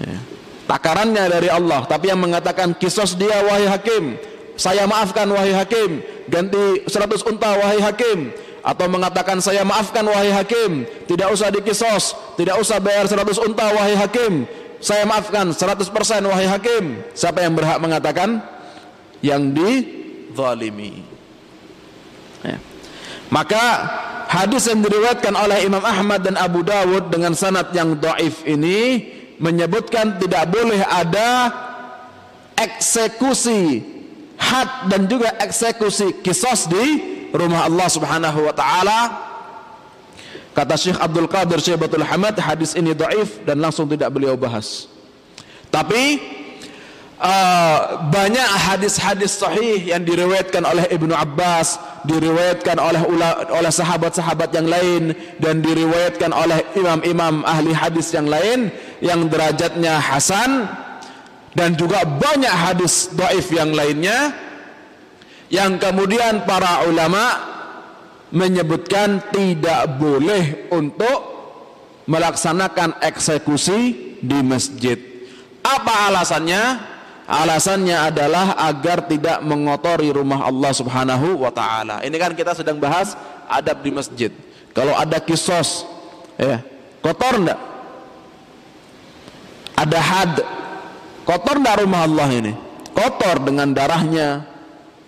[0.00, 0.18] Ya.
[0.64, 1.82] Takarannya dari Allah.
[1.84, 4.16] Tapi yang mengatakan kisos dia wahai hakim.
[4.54, 5.98] Saya maafkan wahai hakim.
[6.30, 8.30] Ganti 100 unta wahai hakim.
[8.62, 10.86] Atau mengatakan saya maafkan wahai hakim.
[11.10, 12.14] Tidak usah dikisos.
[12.38, 14.46] Tidak usah bayar 100 unta wahai hakim.
[14.78, 15.90] Saya maafkan 100%
[16.24, 17.02] wahai hakim.
[17.18, 18.40] Siapa yang berhak mengatakan
[19.20, 21.04] yang dizalimi
[22.44, 22.56] ya.
[23.28, 23.64] maka
[24.30, 29.08] hadis yang diriwayatkan oleh Imam Ahmad dan Abu Dawud dengan sanad yang doif ini
[29.40, 31.50] menyebutkan tidak boleh ada
[32.60, 33.80] eksekusi
[34.36, 36.84] had dan juga eksekusi kisos di
[37.32, 39.00] rumah Allah Subhanahu wa taala.
[40.50, 44.90] Kata Syekh Abdul Qadir Syaibatul Hamad hadis ini dhaif dan langsung tidak beliau bahas.
[45.70, 46.18] Tapi
[47.20, 51.76] uh, banyak hadis-hadis sahih yang diriwayatkan oleh Ibnu Abbas,
[52.08, 53.00] diriwayatkan oleh
[53.52, 58.72] oleh sahabat-sahabat yang lain dan diriwayatkan oleh imam-imam ahli hadis yang lain
[59.04, 60.66] yang derajatnya hasan
[61.52, 64.32] dan juga banyak hadis dhaif yang lainnya
[65.50, 67.36] yang kemudian para ulama
[68.30, 71.18] menyebutkan tidak boleh untuk
[72.06, 74.98] melaksanakan eksekusi di masjid.
[75.66, 76.62] Apa alasannya?
[77.30, 82.02] Alasannya adalah agar tidak mengotori rumah Allah Subhanahu wa taala.
[82.02, 83.14] Ini kan kita sedang bahas
[83.46, 84.34] adab di masjid.
[84.74, 85.86] Kalau ada kisos
[86.34, 86.58] ya,
[86.98, 87.70] kotor enggak?
[89.80, 90.32] ada had
[91.24, 92.52] kotor tidak rumah Allah ini
[92.92, 94.44] kotor dengan darahnya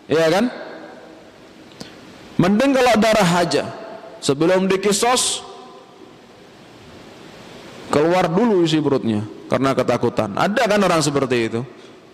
[0.09, 0.49] ya kan
[2.41, 3.65] mending kalau darah aja
[4.25, 5.45] sebelum dikisos
[7.93, 9.21] keluar dulu isi perutnya
[9.53, 11.61] karena ketakutan ada kan orang seperti itu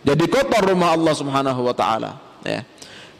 [0.08, 2.10] jadi kotor rumah Allah subhanahu wa ta'ala
[2.48, 2.64] ya.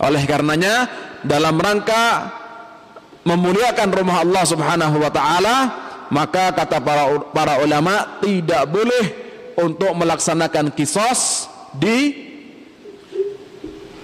[0.01, 0.89] oleh karenanya
[1.21, 2.33] dalam rangka
[3.29, 5.57] memuliakan rumah Allah subhanahu wa ta'ala
[6.09, 7.05] maka kata para,
[7.37, 9.05] para ulama tidak boleh
[9.61, 12.29] untuk melaksanakan kisos di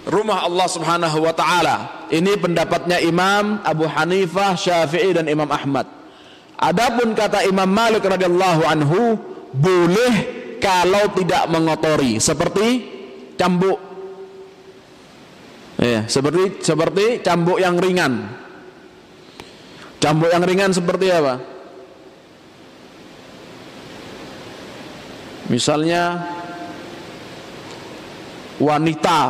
[0.04, 1.76] rumah Allah Subhanahu wa taala.
[2.12, 5.88] Ini pendapatnya Imam Abu Hanifah, Syafi'i dan Imam Ahmad.
[6.60, 9.16] Adapun kata Imam Malik radhiyallahu anhu
[9.54, 12.68] boleh kalau tidak mengotori seperti
[13.36, 13.76] cambuk
[15.76, 18.32] ya, seperti seperti cambuk yang ringan.
[20.00, 21.40] Cambuk yang ringan seperti apa?
[25.52, 26.24] Misalnya
[28.56, 29.20] wanita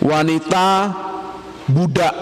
[0.00, 0.66] wanita
[1.68, 2.14] budak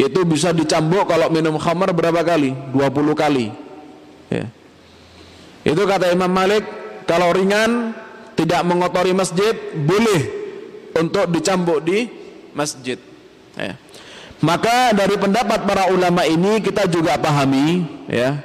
[0.00, 2.56] itu bisa dicambuk kalau minum khamar berapa kali?
[2.72, 3.52] 20 kali.
[4.32, 4.48] Ya.
[5.62, 6.66] Itu kata Imam Malik,
[7.06, 7.94] kalau ringan
[8.34, 10.22] tidak mengotori masjid boleh
[10.98, 12.10] untuk dicambuk di
[12.52, 12.98] masjid.
[13.54, 13.78] Ya.
[14.42, 18.42] Maka dari pendapat para ulama ini kita juga pahami ya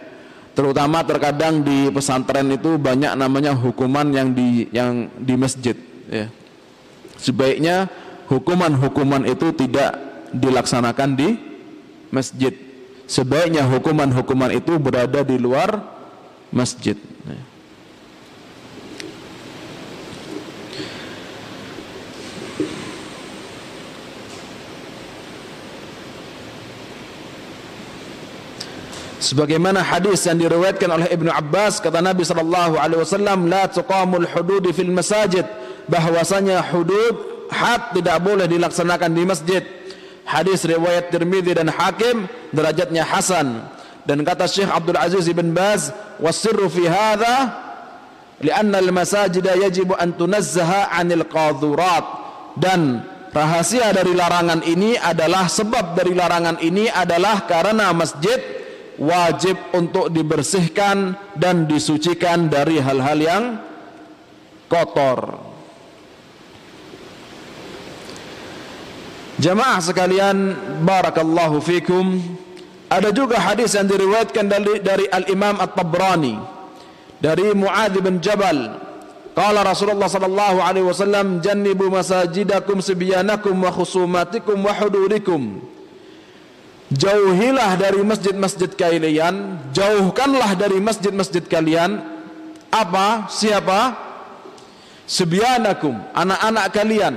[0.58, 5.78] terutama terkadang di pesantren itu banyak namanya hukuman yang di yang di masjid
[6.10, 6.34] ya.
[7.22, 7.86] sebaiknya
[8.26, 9.94] hukuman-hukuman itu tidak
[10.34, 11.38] dilaksanakan di
[12.10, 12.58] masjid
[13.06, 15.97] sebaiknya hukuman-hukuman itu berada di luar
[16.52, 16.98] masjid.
[29.18, 34.64] Sebagaimana hadis yang diriwayatkan oleh Ibnu Abbas kata Nabi sallallahu alaihi wasallam la tuqamul hudud
[34.72, 35.44] fil masajid.
[35.90, 39.64] Bahwasanya hudud had tidak boleh dilaksanakan di masjid.
[40.24, 43.68] Hadis riwayat Tirmidzi dan Hakim derajatnya hasan
[44.08, 45.92] dan kata Syekh Abdul Aziz bin Baz
[46.24, 47.52] wasirru fi hadha
[48.40, 52.06] lianna al-masajida yajibu an tunazzaha 'anil qadhurat
[52.56, 53.04] dan
[53.36, 58.40] rahasia dari larangan ini adalah sebab dari larangan ini adalah karena masjid
[58.98, 63.44] wajib untuk dibersihkan dan disucikan dari hal-hal yang
[64.66, 65.48] kotor.
[69.38, 72.18] Jamaah sekalian, barakallahu fikum.
[72.88, 76.58] Ada juga hadis yang diriwayatkan dari, dari Al-Imam At-Tabrani
[77.20, 78.80] dari Muadz bin Jabal.
[79.38, 85.62] Qala Rasulullah sallallahu alaihi wasallam, "Jannibu masajidakum sibyanakum wa khusumatikum wa hududikum."
[86.88, 92.00] Jauhilah dari masjid-masjid kalian, jauhkanlah dari masjid-masjid kalian
[92.72, 93.28] apa?
[93.28, 94.08] Siapa?
[95.04, 97.16] Sibyanakum, anak-anak kalian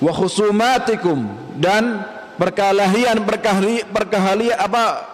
[0.00, 1.28] wa khusumatikum
[1.60, 2.02] dan
[2.40, 5.04] perkelahian perkahli perkahlian apa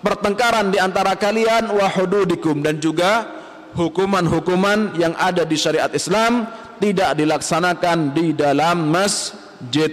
[0.00, 2.64] pertengkaran di antara kalian wa hududikum.
[2.64, 3.28] Dan juga
[3.76, 6.48] hukuman-hukuman yang ada di syariat Islam
[6.80, 9.92] tidak dilaksanakan di dalam masjid.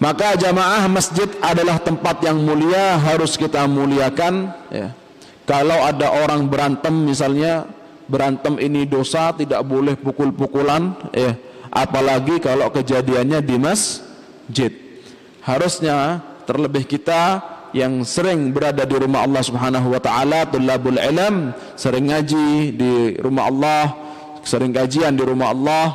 [0.00, 4.90] Maka jamaah masjid adalah tempat yang mulia harus kita muliakan ya.
[5.46, 7.70] kalau ada orang berantem misalnya
[8.10, 11.38] berantem ini dosa tidak boleh pukul-pukulan ya.
[11.70, 14.81] Apalagi kalau kejadiannya di masjid
[15.42, 22.12] harusnya terlebih kita yang sering berada di rumah Allah Subhanahu wa taala tulabul ilm sering
[22.12, 23.84] ngaji di rumah Allah
[24.44, 25.86] sering kajian di rumah Allah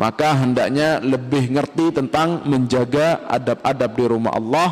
[0.00, 4.68] maka hendaknya lebih ngerti tentang menjaga adab-adab di rumah Allah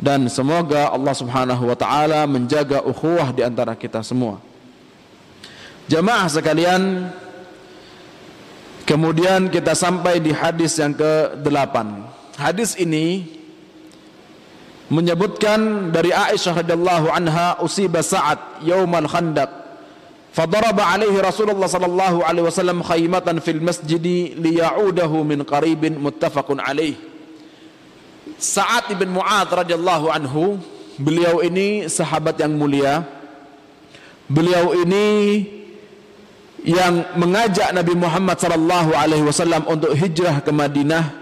[0.00, 4.40] dan semoga Allah Subhanahu wa taala menjaga ukhuwah di antara kita semua
[5.92, 7.12] jamaah sekalian
[8.90, 12.09] Kemudian kita sampai di hadis yang ke-8.
[12.40, 13.28] Hadis ini
[14.88, 19.60] menyebutkan dari Aisyah radhiyallahu anha usiba Sa'ad yaumal Khandaq.
[20.32, 24.00] Fadaraba alaihi Rasulullah sallallahu alaihi wasallam khaymatan fil masjid
[24.40, 26.96] liya'udahu min qaribin muttafaqun alaih.
[28.40, 30.56] Sa'ad ibn Mu'adz radhiyallahu anhu,
[30.96, 33.04] beliau ini sahabat yang mulia.
[34.32, 35.44] Beliau ini
[36.64, 41.19] yang mengajak Nabi Muhammad sallallahu alaihi wasallam untuk hijrah ke Madinah.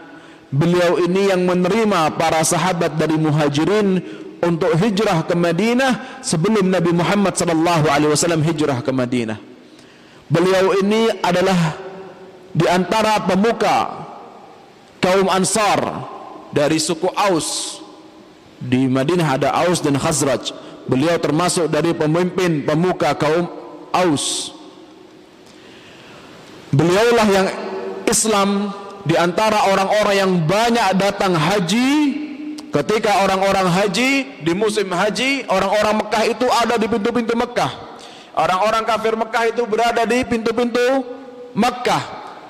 [0.48, 4.00] Beliau ini yang menerima para sahabat dari Muhajirin
[4.40, 9.36] untuk hijrah ke Madinah sebelum Nabi Muhammad sallallahu alaihi wasallam hijrah ke Madinah.
[10.28, 11.76] Beliau ini adalah
[12.52, 14.08] di antara pemuka
[15.04, 16.08] kaum Ansar
[16.52, 17.80] dari suku Aus.
[18.58, 20.50] Di Madinah ada Aus dan Khazraj.
[20.88, 23.52] Beliau termasuk dari pemimpin pemuka kaum
[23.92, 24.56] Aus.
[26.72, 27.46] Beliaulah yang
[28.08, 28.72] Islam
[29.06, 31.90] di antara orang-orang yang banyak datang haji
[32.74, 37.72] ketika orang-orang haji di musim haji orang-orang Mekah itu ada di pintu-pintu Mekah.
[38.38, 41.06] Orang-orang kafir Mekah itu berada di pintu-pintu
[41.54, 42.02] Mekah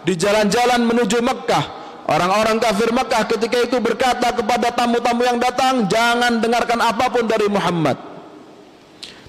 [0.04, 1.64] di jalan-jalan menuju Mekah.
[2.08, 7.52] Orang-orang kafir Mekah ketika itu berkata kepada tamu-tamu yang datang jangan dengarkan apa pun dari
[7.52, 8.07] Muhammad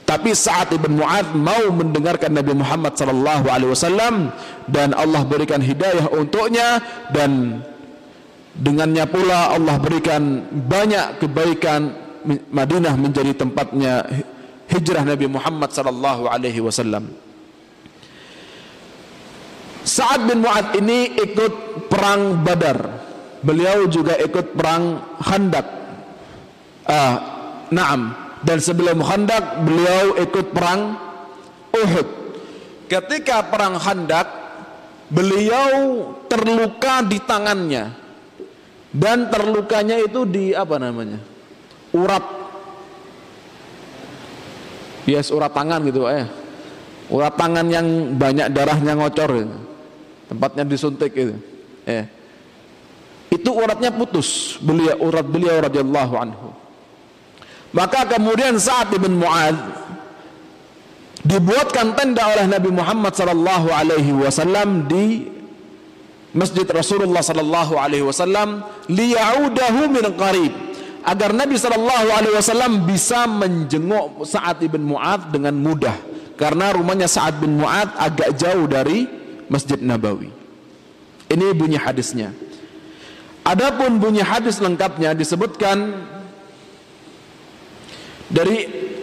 [0.09, 4.33] tapi saat Ibn Mu'ad mau mendengarkan Nabi Muhammad sallallahu alaihi wasallam
[4.65, 6.81] dan Allah berikan hidayah untuknya
[7.13, 7.61] dan
[8.57, 11.93] dengannya pula Allah berikan banyak kebaikan
[12.49, 14.01] Madinah menjadi tempatnya
[14.65, 17.13] hijrah Nabi Muhammad sallallahu alaihi wasallam.
[19.85, 22.81] Sa'ad bin Mu'ad ini ikut perang Badar.
[23.45, 25.67] Beliau juga ikut perang Khandaq.
[26.89, 27.15] Ah,
[27.69, 30.95] na'am dan sebelum Khandaq beliau ikut perang
[31.69, 32.07] Uhud.
[32.89, 34.27] Ketika perang Khandaq
[35.11, 35.73] beliau
[36.29, 37.93] terluka di tangannya
[38.89, 41.19] dan terlukanya itu di apa namanya?
[41.89, 42.21] urat
[45.09, 46.25] yes urat tangan gitu eh
[47.09, 49.57] urat tangan yang banyak darahnya ngocor gitu.
[50.29, 51.33] tempatnya disuntik itu
[51.89, 52.05] eh
[53.33, 56.49] itu uratnya putus beliau urat beliau radhiyallahu anhu
[57.75, 59.57] maka kemudian saat Ibn Mu'ad
[61.25, 65.29] dibuatkan tenda oleh Nabi Muhammad sallallahu alaihi wasallam di
[66.33, 70.53] Masjid Rasulullah sallallahu alaihi wasallam liyaudahu min qarib
[71.05, 75.95] agar Nabi sallallahu alaihi wasallam bisa menjenguk Sa'ad bin Mu'ad dengan mudah
[76.37, 79.09] karena rumahnya Sa'ad bin Mu'ad agak jauh dari
[79.49, 80.29] Masjid Nabawi.
[81.29, 82.33] Ini bunyi hadisnya.
[83.45, 86.05] Adapun bunyi hadis lengkapnya disebutkan
[88.29, 88.57] dari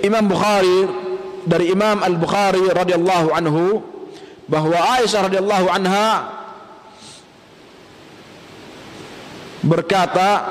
[0.07, 1.07] Imam Bukhari
[1.47, 3.83] dari Imam Al Bukhari radhiyallahu anhu
[4.51, 6.11] bahwa Aisyah radhiyallahu anha
[9.63, 10.43] berkata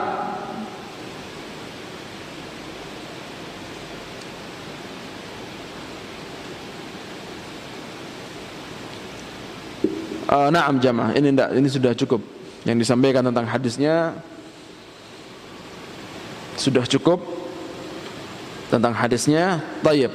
[10.32, 12.24] uh, Naam jamaah ini enggak, ini sudah cukup.
[12.66, 14.18] Yang disampaikan tentang hadisnya
[16.58, 17.35] sudah cukup
[18.76, 19.64] tentang hadisnya.
[19.80, 20.12] Tayyib.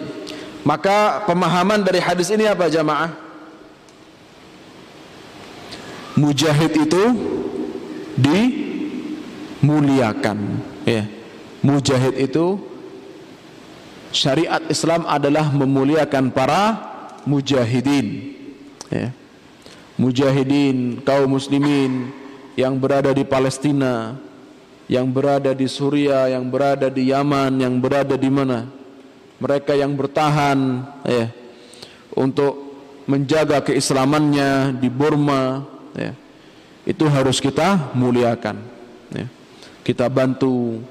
[0.60, 3.16] Maka pemahaman dari hadis ini apa jamaah?
[6.20, 7.00] Mujahid itu
[8.20, 11.08] dimuliakan, ya.
[11.64, 12.60] Mujahid itu
[14.12, 16.76] syariat Islam adalah memuliakan para
[17.24, 18.36] mujahidin
[18.90, 19.14] ya.
[19.96, 22.10] mujahidin kaum muslimin
[22.58, 24.18] yang berada di Palestina
[24.90, 28.66] yang berada di Suria yang berada di Yaman yang berada di mana
[29.38, 30.58] mereka yang bertahan
[31.06, 31.30] ya
[32.18, 32.58] untuk
[33.06, 35.62] menjaga keislamannya di Burma
[35.94, 36.10] ya
[36.82, 38.58] itu harus kita muliakan
[39.14, 39.30] ya.
[39.86, 40.82] kita bantu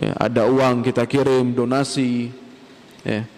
[0.00, 2.32] ya, ada uang kita kirim donasi
[3.04, 3.28] ya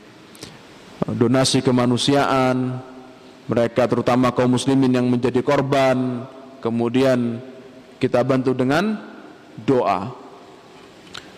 [1.02, 2.78] donasi kemanusiaan
[3.50, 6.30] mereka terutama kaum muslimin yang menjadi korban
[6.62, 7.42] kemudian
[7.98, 9.13] kita bantu dengan
[9.62, 10.10] doa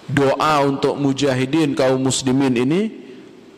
[0.06, 2.80] doa untuk mujahidin kaum muslimin ini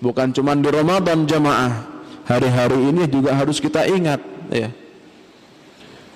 [0.03, 1.87] bukan cuma di Ramadan jamaah
[2.27, 4.73] hari-hari ini juga harus kita ingat ya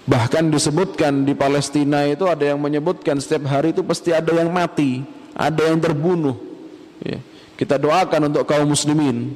[0.02, 5.06] bahkan disebutkan di Palestina itu ada yang menyebutkan setiap hari itu pasti ada yang mati
[5.36, 6.34] ada yang terbunuh
[7.04, 7.22] ya.
[7.54, 9.30] kita doakan untuk kaum muslimin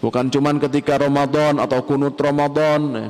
[0.00, 2.80] Bukan cuman ketika Ramadan atau kunut Ramadan.
[2.96, 3.08] Ya.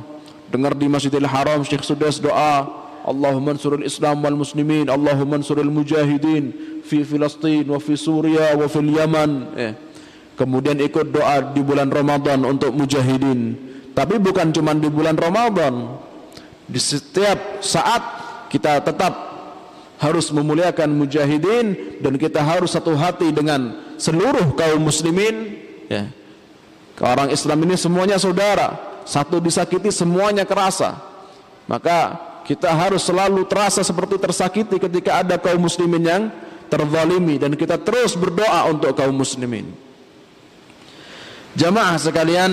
[0.51, 2.67] Dengar di Masjidil Haram Syekh Sudes doa,
[3.05, 6.53] Wal muslimin, Allahumma ansuril mujahidin
[6.85, 9.31] fi Filistin wa fi Suria wa fil Yaman.
[9.57, 9.71] Ya.
[10.37, 13.57] Kemudian ikut doa di bulan Ramadan untuk mujahidin.
[13.93, 16.01] Tapi bukan cuman di bulan Ramadan.
[16.65, 18.01] Di setiap saat
[18.47, 19.13] kita tetap
[20.01, 26.09] harus memuliakan mujahidin dan kita harus satu hati dengan seluruh kaum muslimin ya
[27.01, 28.77] Orang Islam ini semuanya saudara,
[29.09, 31.01] satu disakiti semuanya kerasa.
[31.65, 32.13] Maka
[32.51, 36.27] kita harus selalu terasa seperti tersakiti ketika ada kaum muslimin yang
[36.67, 39.71] terzalimi dan kita terus berdoa untuk kaum muslimin.
[41.55, 42.51] Jamaah sekalian,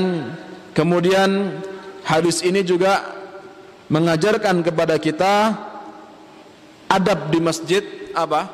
[0.71, 1.59] kemudian
[2.07, 3.11] hadis ini juga
[3.91, 5.59] mengajarkan kepada kita
[6.87, 7.83] adab di masjid
[8.15, 8.47] apa?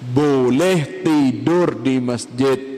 [0.00, 2.72] Boleh tidur di masjid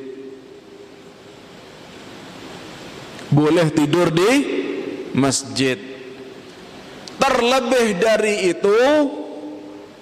[3.31, 4.31] boleh tidur di
[5.15, 5.94] masjid
[7.19, 8.79] terlebih dari itu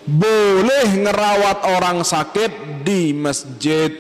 [0.03, 3.91] boleh ngerawat orang sakit di masjid.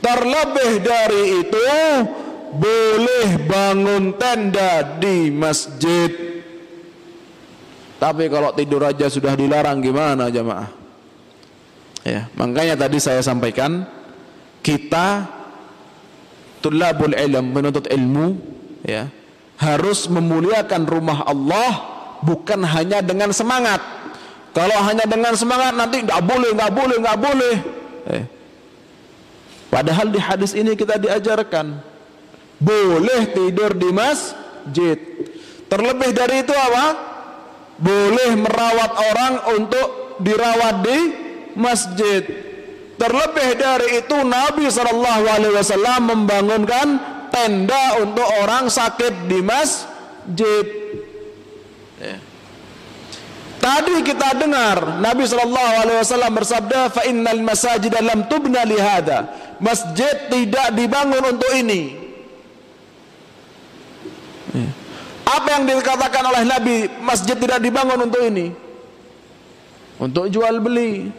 [0.00, 1.68] Terlebih dari itu
[2.56, 6.10] boleh bangun tenda di masjid.
[8.00, 10.80] Tapi kalau tidur aja sudah dilarang gimana jemaah
[12.04, 13.84] ya makanya tadi saya sampaikan
[14.64, 15.28] kita
[16.64, 18.36] tulabul ilm menuntut ilmu
[18.84, 19.08] ya
[19.60, 21.70] harus memuliakan rumah Allah
[22.24, 23.84] bukan hanya dengan semangat.
[24.56, 27.56] Kalau hanya dengan semangat nanti nggak boleh nggak boleh nggak boleh.
[28.10, 28.24] Eh.
[29.68, 31.78] padahal di hadis ini kita diajarkan
[32.56, 34.96] boleh tidur di masjid.
[35.68, 36.86] Terlebih dari itu apa?
[37.78, 39.88] Boleh merawat orang untuk
[40.24, 40.98] dirawat di
[41.54, 42.24] masjid.
[43.00, 50.66] Terlebih dari itu Nabi Wasallam membangunkan tenda untuk orang sakit di masjid.
[51.98, 52.16] Ya.
[53.60, 60.28] Tadi kita dengar Nabi Shallallahu Alaihi Wasallam bersabda, "Fa innal masajid dalam tubna lihada." Masjid
[60.32, 61.94] tidak dibangun untuk ini.
[64.56, 64.68] Ya.
[65.28, 68.50] Apa yang dikatakan oleh Nabi, masjid tidak dibangun untuk ini?
[70.00, 71.12] Untuk jual beli.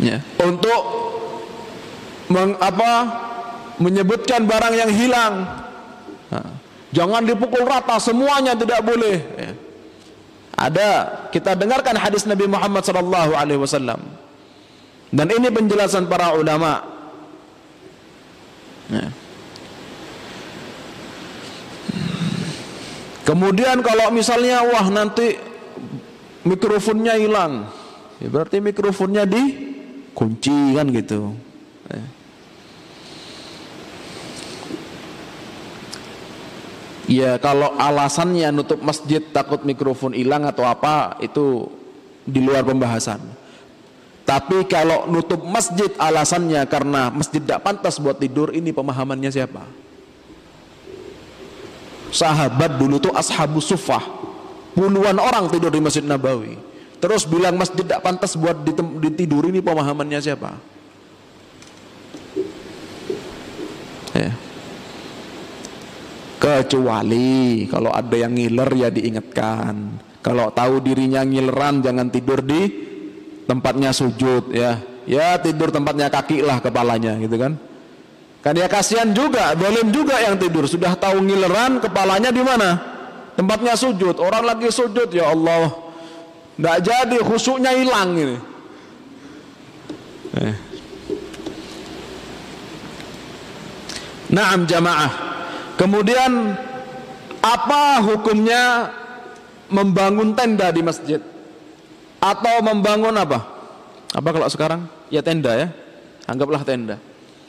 [0.00, 0.20] ya.
[0.40, 0.82] untuk
[2.32, 2.90] meng, apa,
[3.78, 5.34] menyebutkan barang yang hilang.
[6.96, 9.20] Jangan dipukul rata semuanya tidak boleh.
[9.36, 9.52] Ya.
[10.56, 10.88] Ada
[11.28, 14.00] kita dengarkan hadis Nabi Muhammad sallallahu alaihi wasallam.
[15.12, 16.80] Dan ini penjelasan para ulama.
[18.88, 19.12] Ya.
[23.28, 25.36] Kemudian kalau misalnya wah nanti
[26.46, 27.66] mikrofonnya hilang,
[28.22, 29.42] ya berarti mikrofonnya di
[30.14, 31.34] kunci kan gitu
[37.06, 41.70] Ya kalau alasannya nutup masjid takut mikrofon hilang atau apa itu
[42.26, 43.22] di luar pembahasan.
[44.26, 49.62] Tapi kalau nutup masjid alasannya karena masjid tidak pantas buat tidur ini pemahamannya siapa?
[52.10, 54.02] Sahabat dulu tuh ashabu sufah
[54.74, 56.58] puluhan orang tidur di masjid Nabawi.
[56.98, 58.66] Terus bilang masjid tidak pantas buat
[58.98, 60.58] ditidur ini pemahamannya siapa?
[64.10, 64.34] Ya.
[66.36, 70.04] Kecuali kalau ada yang ngiler ya diingatkan.
[70.20, 72.66] Kalau tahu dirinya ngileran jangan tidur di
[73.46, 74.78] tempatnya sujud ya.
[75.06, 77.54] Ya tidur tempatnya kaki lah kepalanya gitu kan.
[78.42, 80.66] Kan ya kasihan juga boleh juga yang tidur.
[80.66, 82.78] Sudah tahu ngileran kepalanya di mana?
[83.38, 84.18] Tempatnya sujud.
[84.18, 85.70] Orang lagi sujud ya Allah.
[86.58, 88.36] Nggak jadi khusyuknya hilang ini.
[90.36, 90.54] Eh.
[94.26, 95.35] Naam jamaah
[95.76, 96.56] kemudian
[97.44, 98.90] apa hukumnya
[99.70, 101.20] membangun tenda di masjid
[102.18, 103.38] atau membangun apa?
[104.10, 104.80] Apa kalau sekarang?
[105.12, 105.68] Ya tenda ya.
[106.26, 106.98] Anggaplah tenda.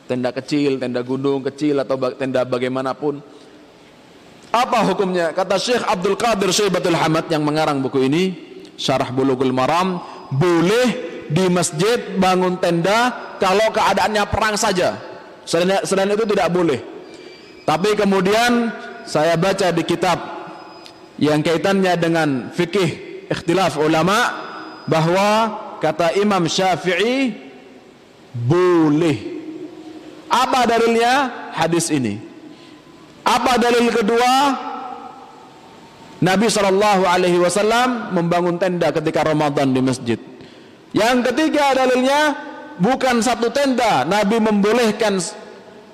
[0.07, 3.19] Tenda kecil, tenda gunung kecil atau tenda bagaimanapun.
[4.53, 5.35] Apa hukumnya?
[5.35, 8.23] Kata Syekh Abdul Qadir Syaibatul Hamad yang mengarang buku ini,
[8.79, 9.99] Syarah Bulughul Maram,
[10.31, 14.95] boleh di masjid bangun tenda kalau keadaannya perang saja.
[15.43, 16.96] Selain, selain itu tidak boleh.
[17.67, 18.71] Tapi kemudian
[19.03, 20.15] saya baca di kitab
[21.19, 24.31] yang kaitannya dengan fikih ikhtilaf ulama
[24.87, 25.51] bahwa
[25.83, 27.35] kata Imam Syafi'i
[28.31, 29.35] boleh.
[30.31, 31.27] Apa dalilnya?
[31.51, 32.23] Hadis ini.
[33.27, 34.33] Apa dalil kedua?
[36.23, 40.19] Nabi Shallallahu Alaihi Wasallam membangun tenda ketika Ramadan di masjid.
[40.95, 42.33] Yang ketiga dalilnya
[42.79, 45.19] bukan satu tenda Nabi membolehkan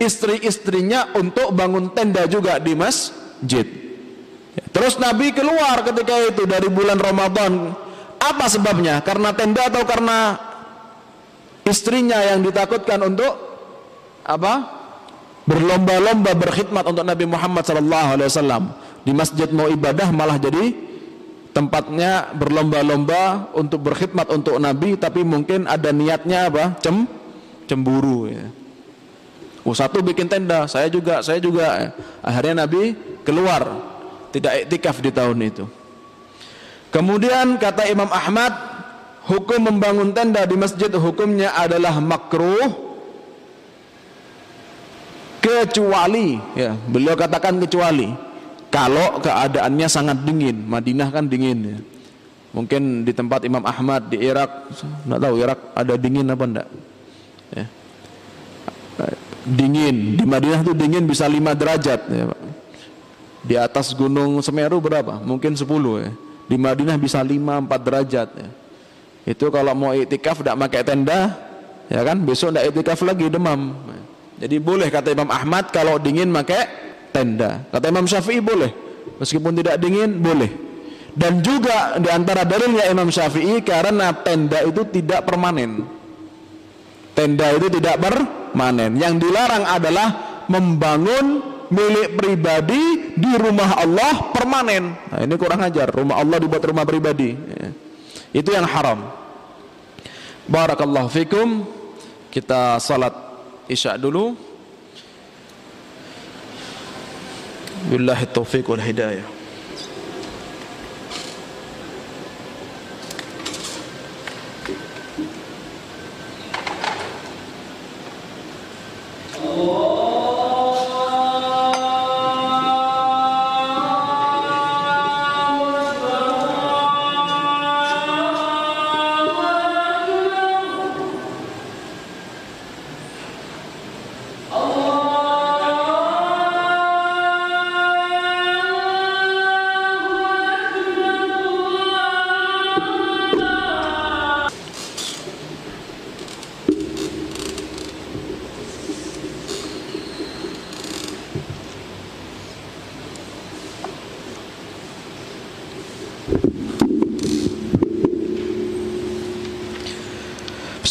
[0.04, 3.84] istri-istrinya untuk bangun tenda juga di masjid
[4.74, 7.74] Terus Nabi keluar ketika itu dari bulan Ramadan.
[8.18, 9.02] Apa sebabnya?
[9.06, 10.38] Karena tenda atau karena
[11.66, 13.34] istrinya yang ditakutkan untuk
[14.26, 14.82] apa?
[15.44, 20.72] Berlomba-lomba berkhidmat untuk Nabi Muhammad SAW di masjid mau ibadah malah jadi
[21.52, 26.80] tempatnya berlomba-lomba untuk berkhidmat untuk Nabi tapi mungkin ada niatnya apa?
[26.80, 27.04] Cem
[27.68, 28.63] cemburu ya.
[29.64, 31.96] Oh satu bikin tenda, saya juga, saya juga.
[32.20, 33.64] Akhirnya Nabi keluar
[34.36, 35.64] tidak iktikaf di tahun itu.
[36.92, 38.52] Kemudian kata Imam Ahmad,
[39.24, 42.70] hukum membangun tenda di masjid hukumnya adalah makruh
[45.40, 48.12] kecuali ya, beliau katakan kecuali
[48.68, 50.68] kalau keadaannya sangat dingin.
[50.68, 51.78] Madinah kan dingin ya.
[52.54, 54.70] Mungkin di tempat Imam Ahmad di Irak,
[55.08, 56.68] enggak tahu Irak ada dingin apa enggak.
[57.54, 57.66] Ya.
[59.44, 62.40] Dingin, di Madinah tuh dingin bisa 5 derajat ya, Pak.
[63.44, 65.20] Di atas gunung Semeru berapa?
[65.20, 65.68] Mungkin 10
[66.00, 66.12] ya.
[66.48, 68.50] Di Madinah bisa 5 4 derajat ya.
[69.28, 71.36] Itu kalau mau iktikaf tidak pakai tenda,
[71.92, 72.24] ya kan?
[72.24, 73.76] Besok tidak iktikaf lagi demam.
[74.40, 76.64] Jadi boleh kata Imam Ahmad kalau dingin pakai
[77.12, 77.64] tenda.
[77.72, 78.72] Kata Imam Syafi'i boleh.
[79.20, 80.52] Meskipun tidak dingin boleh.
[81.14, 85.86] Dan juga di antara dalilnya Imam Syafi'i karena tenda itu tidak permanen.
[87.14, 88.02] Tenda itu tidak
[88.54, 88.94] permanen.
[89.02, 90.08] Yang dilarang adalah
[90.46, 91.42] membangun
[91.74, 94.94] milik pribadi di rumah Allah permanen.
[95.10, 95.90] Nah, ini kurang ajar.
[95.90, 97.34] Rumah Allah dibuat rumah pribadi.
[97.34, 97.74] Ya.
[98.30, 99.10] Itu yang haram.
[100.46, 101.66] Barakallahu fikum.
[102.30, 103.14] Kita salat
[103.66, 104.38] Isya dulu.
[107.90, 109.43] Billahi taufiq wal hidayah.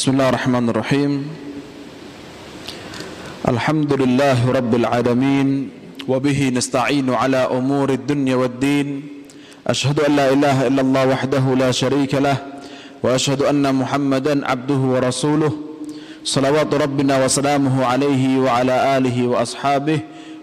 [0.02, 1.12] بسم الله الرحمن الرحيم.
[3.54, 5.48] الحمد لله رب العالمين
[6.10, 8.88] وبه نستعين على أمور الدنيا والدين.
[9.62, 12.34] أشهد أن لا إله إلا الله وحده لا شريك له
[12.98, 15.52] وأشهد أن محمدا عبده ورسوله.
[16.26, 19.98] صلوات ربنا وسلامه عليه وعلى آله وأصحابه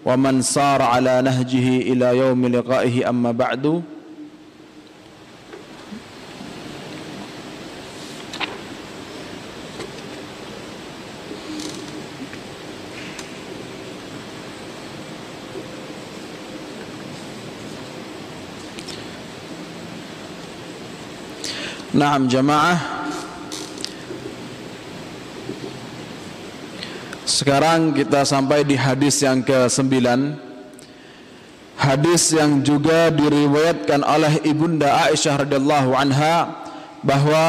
[0.07, 3.84] ومن سار على نهجه إلى يوم لقائه أما بعد.
[22.00, 22.80] Naam jamaah.
[27.28, 30.00] Sekarang kita sampai di hadis yang ke-9.
[31.76, 36.64] Hadis yang juga diriwayatkan oleh ibunda Aisyah radhiyallahu anha
[37.04, 37.43] bahwa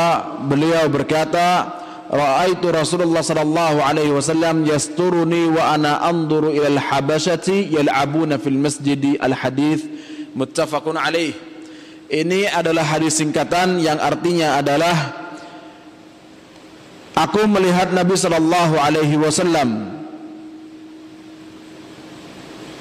[0.50, 1.70] beliau berkata
[2.10, 9.86] Ra'aitu Rasulullah sallallahu alaihi wasallam yasturuni wa ana anzuru ila al-habasyati yal'abuna fil masjid al-hadis
[10.34, 11.49] muttafaqun alaih.
[12.10, 15.20] Ini adalah hadis singkatan yang artinya adalah
[17.20, 19.92] Aku melihat Nabi sallallahu alaihi wasallam.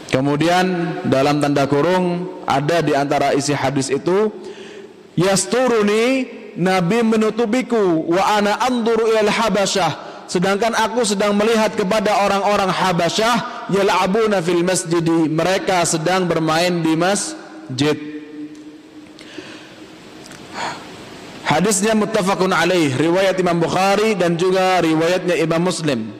[0.09, 0.65] Kemudian
[1.11, 4.32] dalam tanda kurung ada di antara isi hadis itu
[5.19, 6.25] yasturuni
[6.55, 10.07] Nabi menutupiku wa ana anduru ilal habasyah.
[10.30, 15.25] Sedangkan aku sedang melihat kepada orang-orang Habasyah yal'abuna fil masjidi.
[15.25, 18.18] Mereka sedang bermain di masjid
[21.45, 26.20] Hadisnya muttafaqun alaih riwayat Imam Bukhari dan juga riwayatnya Imam Muslim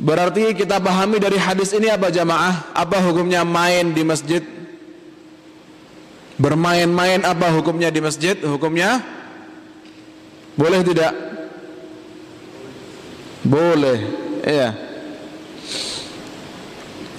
[0.00, 2.72] Berarti kita pahami dari hadis ini apa jamaah?
[2.72, 4.40] Apa hukumnya main di masjid?
[6.40, 8.32] Bermain-main apa hukumnya di masjid?
[8.40, 9.04] Hukumnya
[10.56, 11.12] boleh tidak?
[13.44, 13.98] Boleh.
[14.40, 14.72] Iya.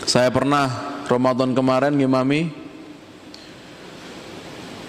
[0.10, 0.66] Saya pernah
[1.06, 2.50] Ramadan kemarin ngimami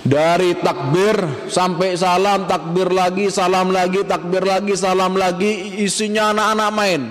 [0.03, 7.03] dari takbir sampai salam, takbir lagi, salam lagi, takbir lagi, salam lagi, isinya anak-anak main.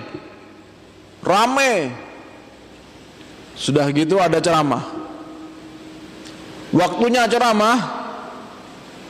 [1.24, 1.72] Rame.
[3.56, 4.84] Sudah gitu ada ceramah.
[6.72, 7.76] Waktunya ceramah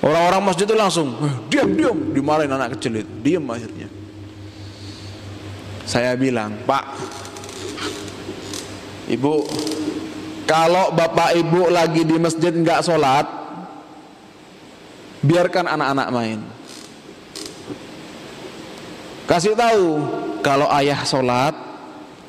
[0.03, 1.99] orang-orang masjid itu langsung eh, diam diam.
[2.11, 3.87] Dimarahin anak kecil itu diam akhirnya.
[5.87, 6.95] Saya bilang pak
[9.11, 9.47] ibu
[10.47, 13.42] kalau bapak ibu lagi di masjid nggak sholat
[15.23, 16.39] biarkan anak-anak main
[19.27, 20.03] kasih tahu
[20.43, 21.73] kalau ayah sholat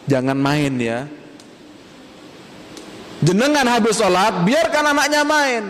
[0.03, 1.07] Jangan main ya.
[3.23, 5.63] Jenengan habis sholat, biarkan anaknya main.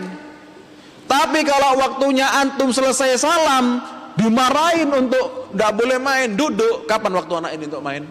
[1.06, 3.78] Tapi kalau waktunya antum selesai salam,
[4.18, 6.90] dimarahin untuk nggak boleh main, duduk.
[6.90, 8.02] Kapan waktu anak ini untuk main?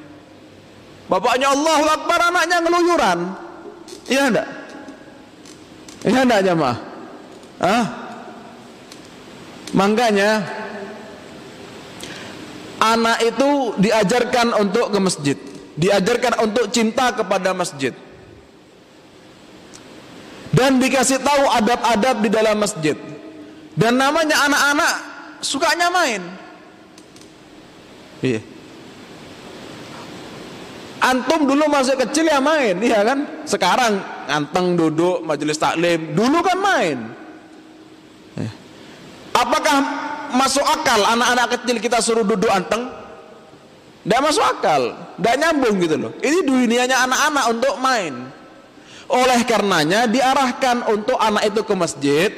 [1.12, 3.20] Bapaknya Allah Akbar, anaknya ngeluyuran.
[4.08, 4.48] Iya enggak?
[6.08, 6.78] Iya enggak jamaah?
[7.60, 7.84] Ah?
[9.74, 10.46] Makanya
[12.78, 15.38] anak itu diajarkan untuk ke masjid
[15.74, 17.94] diajarkan untuk cinta kepada masjid.
[20.54, 22.94] Dan dikasih tahu adab-adab di dalam masjid.
[23.74, 24.94] Dan namanya anak-anak
[25.42, 26.22] sukanya main.
[28.22, 28.42] Iya.
[31.04, 33.44] Antum dulu masih kecil ya main iya kan?
[33.44, 36.98] Sekarang anteng duduk majelis taklim dulu kan main.
[39.34, 39.78] Apakah
[40.34, 43.04] masuk akal anak-anak kecil kita suruh duduk anteng
[44.04, 44.82] tidak masuk akal,
[45.16, 46.12] tidak nyambung gitu loh.
[46.20, 48.14] Ini dunianya anak-anak untuk main.
[49.08, 52.30] Oleh karenanya diarahkan untuk anak itu ke masjid,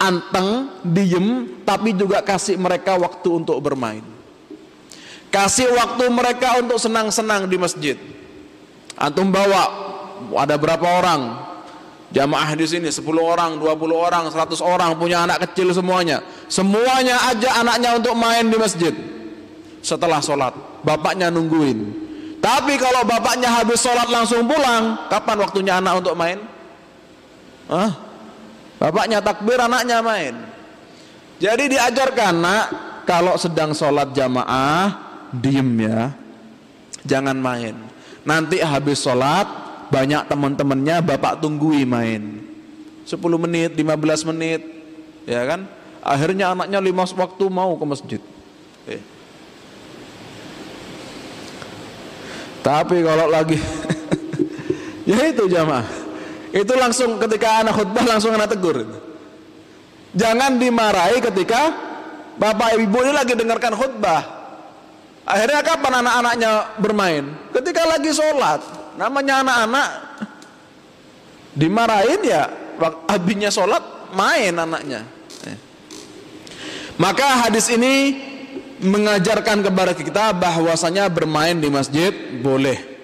[0.00, 4.00] anteng, diem, tapi juga kasih mereka waktu untuk bermain.
[5.28, 7.96] Kasih waktu mereka untuk senang-senang di masjid.
[8.96, 9.68] Antum bawa
[10.32, 11.20] ada berapa orang?
[12.14, 16.22] Jamaah di sini 10 orang, 20 orang, 100 orang punya anak kecil semuanya.
[16.46, 18.94] Semuanya ajak anaknya untuk main di masjid.
[19.82, 20.54] Setelah sholat
[20.86, 22.06] bapaknya nungguin.
[22.38, 26.38] Tapi kalau bapaknya habis sholat langsung pulang kapan waktunya anak untuk main?
[27.66, 27.90] Hah?
[28.76, 30.34] bapaknya takbir anaknya main.
[31.42, 32.66] Jadi diajarkan nak
[33.02, 34.94] kalau sedang sholat jamaah
[35.34, 36.14] diem ya.
[37.02, 37.74] Jangan main.
[38.22, 42.42] Nanti habis sholat banyak teman-temannya bapak tunggui main
[43.06, 44.60] 10 menit 15 menit
[45.26, 45.66] ya kan
[46.02, 48.20] akhirnya anaknya lima waktu mau ke masjid
[48.90, 49.16] eh.
[52.66, 53.54] Tapi kalau lagi
[55.10, 55.86] ya itu jamaah.
[56.50, 58.82] Itu langsung ketika anak khutbah langsung anak tegur.
[60.18, 61.70] Jangan dimarahi ketika
[62.34, 64.34] bapak ibu ini lagi dengarkan khutbah.
[65.22, 66.50] Akhirnya kapan anak-anaknya
[66.82, 67.24] bermain?
[67.54, 68.62] Ketika lagi sholat.
[68.96, 69.90] Namanya anak-anak
[71.56, 72.52] dimarahin ya
[73.08, 75.04] abinya sholat main anaknya.
[76.96, 78.16] Maka hadis ini
[78.80, 82.96] mengajarkan kepada kita bahwasanya bermain di masjid boleh.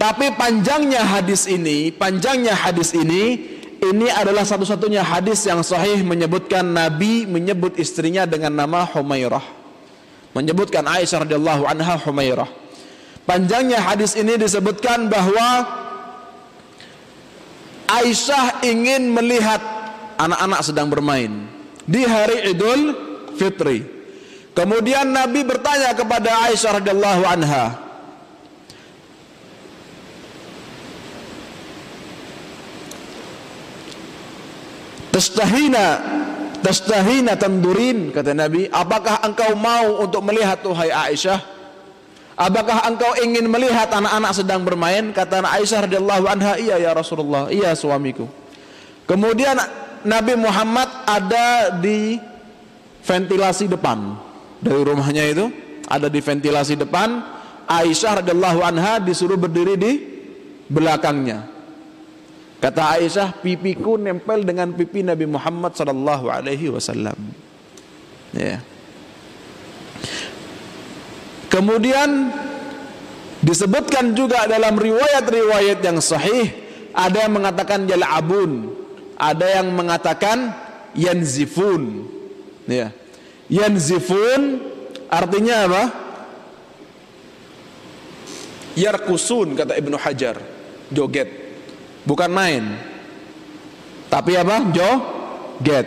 [0.00, 7.28] Tapi panjangnya hadis ini, panjangnya hadis ini ini adalah satu-satunya hadis yang sahih menyebutkan Nabi
[7.28, 9.44] menyebut istrinya dengan nama Humairah.
[10.32, 12.48] Menyebutkan Aisyah radhiyallahu anha Humairah.
[13.24, 15.64] Panjangnya hadis ini disebutkan bahwa
[17.88, 19.60] Aisyah ingin melihat
[20.20, 21.48] anak-anak sedang bermain
[21.88, 22.92] di hari Idul
[23.40, 23.80] Fitri.
[24.52, 27.64] Kemudian Nabi bertanya kepada Aisyah radhiyallahu anha,
[35.14, 35.86] Tastahina
[36.58, 41.53] tastahina tandurin kata Nabi, apakah engkau mau untuk melihat tuhai Aisyah?
[42.34, 45.14] Apakah engkau ingin melihat anak-anak sedang bermain?
[45.14, 48.26] Kata Aisyah radhiyallahu anha, "Iya ya Rasulullah, iya suamiku."
[49.06, 49.54] Kemudian
[50.02, 52.18] Nabi Muhammad ada di
[53.06, 54.18] ventilasi depan
[54.58, 55.46] dari rumahnya itu,
[55.86, 57.22] ada di ventilasi depan.
[57.64, 59.92] Aisyah radhiyallahu anha disuruh berdiri di
[60.66, 61.46] belakangnya.
[62.58, 67.16] Kata Aisyah, pipiku nempel dengan pipi Nabi Muhammad sallallahu alaihi wasallam.
[68.34, 68.58] Ya.
[71.48, 72.32] Kemudian
[73.44, 76.50] disebutkan juga dalam riwayat-riwayat yang sahih
[76.94, 78.72] ada yang mengatakan yal'abun,
[79.18, 80.54] ada yang mengatakan
[80.96, 82.06] yanzifun.
[82.68, 82.90] Ya.
[83.52, 84.60] Yanzifun
[85.12, 85.84] artinya apa?
[88.74, 90.42] Yarkusun kata Ibnu Hajar,
[90.90, 91.44] joget
[92.04, 92.64] bukan main
[94.12, 95.86] tapi apa joget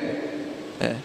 [0.82, 0.98] eh.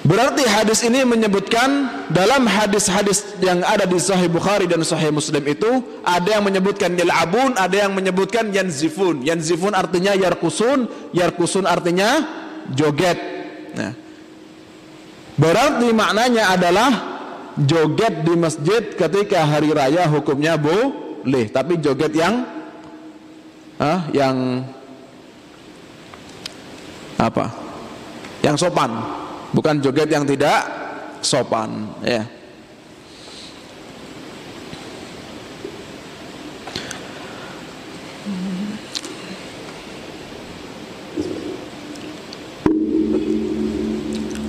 [0.00, 5.68] Berarti hadis ini menyebutkan dalam hadis-hadis yang ada di Sahih Bukhari dan Sahih Muslim itu
[6.00, 9.20] ada yang menyebutkan yal'abun ada yang menyebutkan yanzifun.
[9.20, 12.24] Yanzifun artinya yarkusun yarkusun artinya
[12.72, 13.18] joget.
[13.70, 13.94] Nah.
[15.38, 16.90] berarti maknanya adalah
[17.54, 22.44] joget di masjid ketika hari raya hukumnya boleh tapi joget yang
[23.78, 24.64] ah, yang
[27.20, 27.52] apa?
[28.40, 29.20] Yang sopan
[29.50, 30.66] bukan joget yang tidak
[31.20, 32.24] sopan ya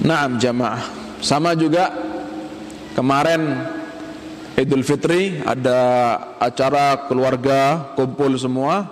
[0.01, 0.81] Naam jamaah
[1.21, 1.93] sama juga
[2.97, 3.69] kemarin
[4.59, 5.79] Idul Fitri ada
[6.41, 8.89] acara keluarga kumpul semua.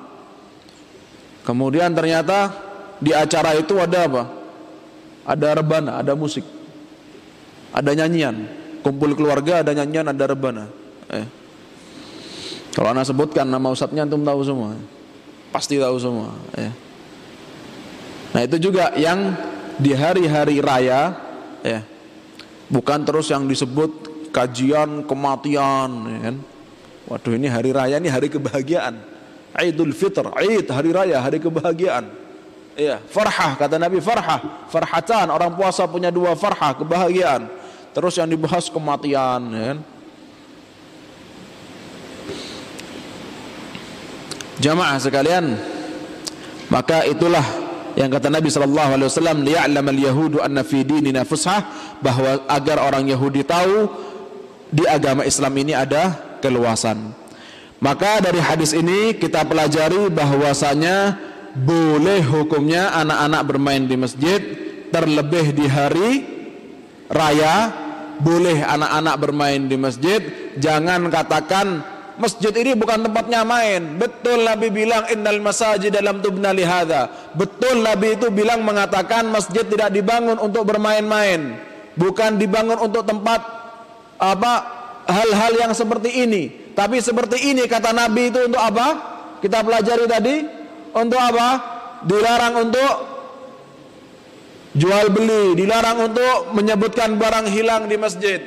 [1.43, 2.53] Kemudian ternyata
[3.01, 4.38] di acara itu ada apa?
[5.29, 6.41] Ada rebana, ada musik.
[7.69, 8.49] Ada nyanyian.
[8.81, 10.65] Kumpul keluarga ada nyanyian, ada rebana.
[11.13, 11.27] Eh.
[12.73, 14.73] Kalau anak sebutkan nama ustadznya antum tahu semua.
[15.53, 16.73] Pasti tahu semua, eh.
[18.29, 19.33] Nah, itu juga yang
[19.77, 21.13] di hari-hari raya
[21.61, 21.81] ya.
[22.69, 25.89] Bukan terus yang disebut kajian kematian
[26.21, 26.35] kan?
[27.09, 29.01] waduh ini hari raya ini hari kebahagiaan
[29.57, 32.05] Idul Fitr Id hari raya hari kebahagiaan
[32.79, 37.51] iya farhah kata Nabi farhah farhatan orang puasa punya dua farhah kebahagiaan
[37.91, 39.77] terus yang dibahas kematian ya kan?
[44.63, 45.59] jamaah sekalian
[46.71, 47.43] maka itulah
[47.99, 51.65] yang kata Nabi sallallahu alaihi wasallam liya'lamal yahudu anna fi dinina fushah
[51.99, 53.91] bahwa agar orang Yahudi tahu
[54.69, 57.11] di agama Islam ini ada keluasan.
[57.79, 61.15] Maka dari hadis ini kita pelajari bahwasanya
[61.59, 64.39] boleh hukumnya anak-anak bermain di masjid
[64.89, 66.11] terlebih di hari
[67.11, 67.71] raya
[68.19, 70.19] boleh anak-anak bermain di masjid.
[70.59, 71.83] Jangan katakan
[72.19, 73.95] masjid ini bukan tempatnya main.
[73.95, 79.91] Betul Nabi bilang innal masajid dalam tubna lihada betul Nabi itu bilang mengatakan masjid tidak
[79.91, 81.59] dibangun untuk bermain-main.
[81.99, 83.43] Bukan dibangun untuk tempat
[84.19, 84.53] apa
[85.07, 86.71] hal-hal yang seperti ini.
[86.75, 88.87] Tapi seperti ini kata Nabi itu untuk apa?
[89.39, 90.58] Kita pelajari tadi
[90.95, 91.47] untuk apa?
[92.05, 92.93] Dilarang untuk
[94.77, 98.39] jual beli, dilarang untuk menyebutkan barang hilang di masjid.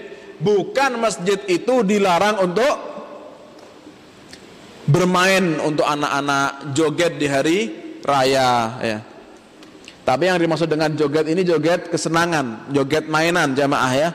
[0.43, 2.75] Bukan masjid itu dilarang untuk
[4.91, 7.59] bermain untuk anak-anak joget di hari
[8.03, 8.51] raya
[8.83, 8.99] ya.
[10.03, 14.11] Tapi yang dimaksud dengan joget ini joget kesenangan, joget mainan jamaah ya.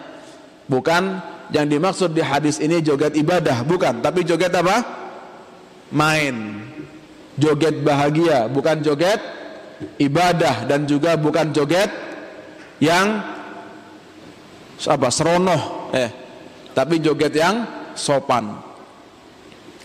[0.67, 4.84] Bukan yang dimaksud di hadis ini joget ibadah bukan tapi joget apa
[5.91, 6.66] main
[7.38, 9.22] joget bahagia bukan joget
[10.02, 11.90] ibadah dan juga bukan joget
[12.82, 13.22] yang
[14.86, 16.10] apa seronoh eh
[16.74, 18.58] tapi joget yang sopan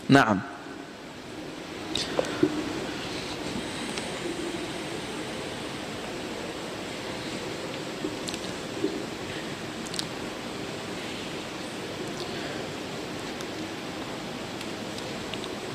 [0.09, 0.53] nah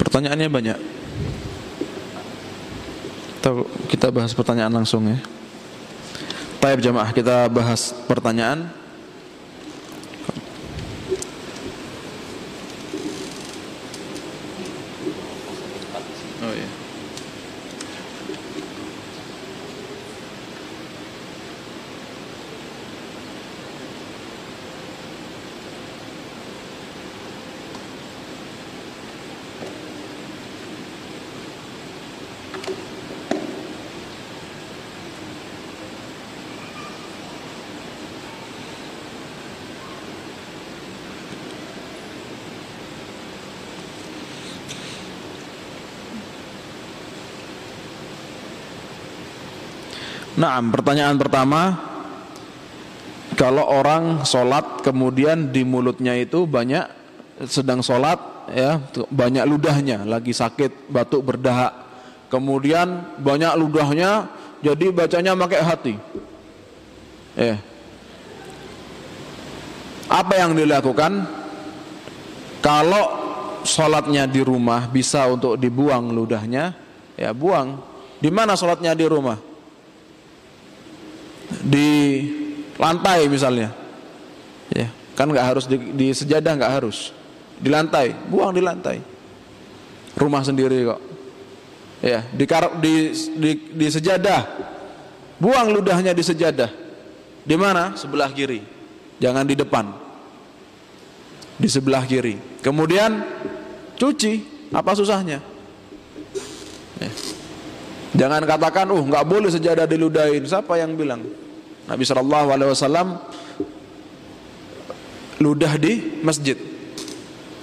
[0.09, 0.97] Pertanyaannya banyak.
[3.90, 5.18] Kita bahas pertanyaan langsung ya.
[6.59, 8.78] Taib jamaah kita bahas pertanyaan.
[50.39, 51.74] Nah, pertanyaan pertama,
[53.34, 56.86] kalau orang sholat kemudian di mulutnya itu banyak
[57.51, 58.18] sedang sholat
[58.51, 61.70] ya banyak ludahnya lagi sakit batuk berdahak
[62.34, 64.26] kemudian banyak ludahnya
[64.59, 65.95] jadi bacanya pakai hati.
[67.39, 67.62] Ya
[70.09, 71.28] apa yang dilakukan?
[72.59, 73.05] Kalau
[73.62, 76.74] sholatnya di rumah bisa untuk dibuang ludahnya
[77.14, 77.78] ya buang.
[78.18, 79.47] Di mana sholatnya di rumah
[81.49, 81.88] di
[82.76, 83.72] lantai misalnya.
[84.72, 87.11] Ya kan nggak harus di, di sejadah nggak harus.
[87.59, 89.03] Di lantai buang di lantai.
[90.14, 91.01] Rumah sendiri kok.
[92.05, 92.44] Ya di
[92.82, 92.94] di
[93.36, 94.42] di, di sejadah.
[95.38, 96.70] Buang ludahnya di sejadah.
[97.46, 97.94] Di mana?
[97.94, 98.61] Sebelah kiri.
[99.22, 99.86] Jangan di depan.
[101.59, 102.36] Di sebelah kiri.
[102.62, 103.22] Kemudian
[103.94, 104.59] cuci.
[104.68, 105.40] Apa susahnya?
[107.01, 107.11] Ya.
[108.16, 111.24] Jangan katakan uh nggak boleh sejadah diludahin siapa yang bilang
[111.88, 113.09] Nabi Shallallahu Alaihi Wasallam
[115.40, 116.59] ludah di masjid.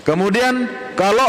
[0.02, 1.28] Kemudian kalau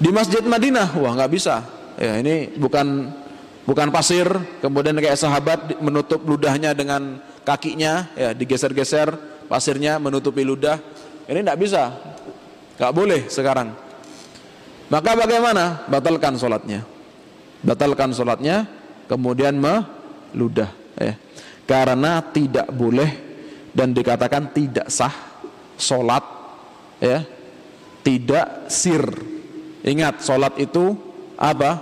[0.00, 1.64] di masjid Madinah, wah nggak bisa.
[2.00, 3.12] Ya ini bukan
[3.68, 4.28] bukan pasir.
[4.64, 9.12] Kemudian kayak sahabat menutup ludahnya dengan kakinya, ya digeser-geser
[9.50, 10.80] pasirnya menutupi ludah.
[11.28, 11.92] Ini nggak bisa,
[12.80, 13.76] nggak boleh sekarang.
[14.90, 15.86] Maka bagaimana?
[15.86, 16.82] Batalkan sholatnya.
[17.60, 18.64] Batalkan sholatnya,
[19.08, 20.72] kemudian meludah.
[20.96, 21.14] Ya
[21.70, 23.10] karena tidak boleh
[23.70, 25.14] dan dikatakan tidak sah
[25.78, 26.26] solat
[26.98, 27.22] ya
[28.02, 29.06] tidak sir.
[29.86, 30.98] Ingat solat itu
[31.38, 31.78] apa?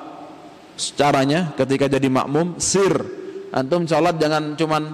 [0.77, 2.93] Caranya ketika jadi makmum sir.
[3.49, 4.93] Antum solat jangan cuman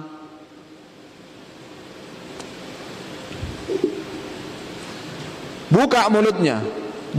[5.67, 6.63] buka mulutnya.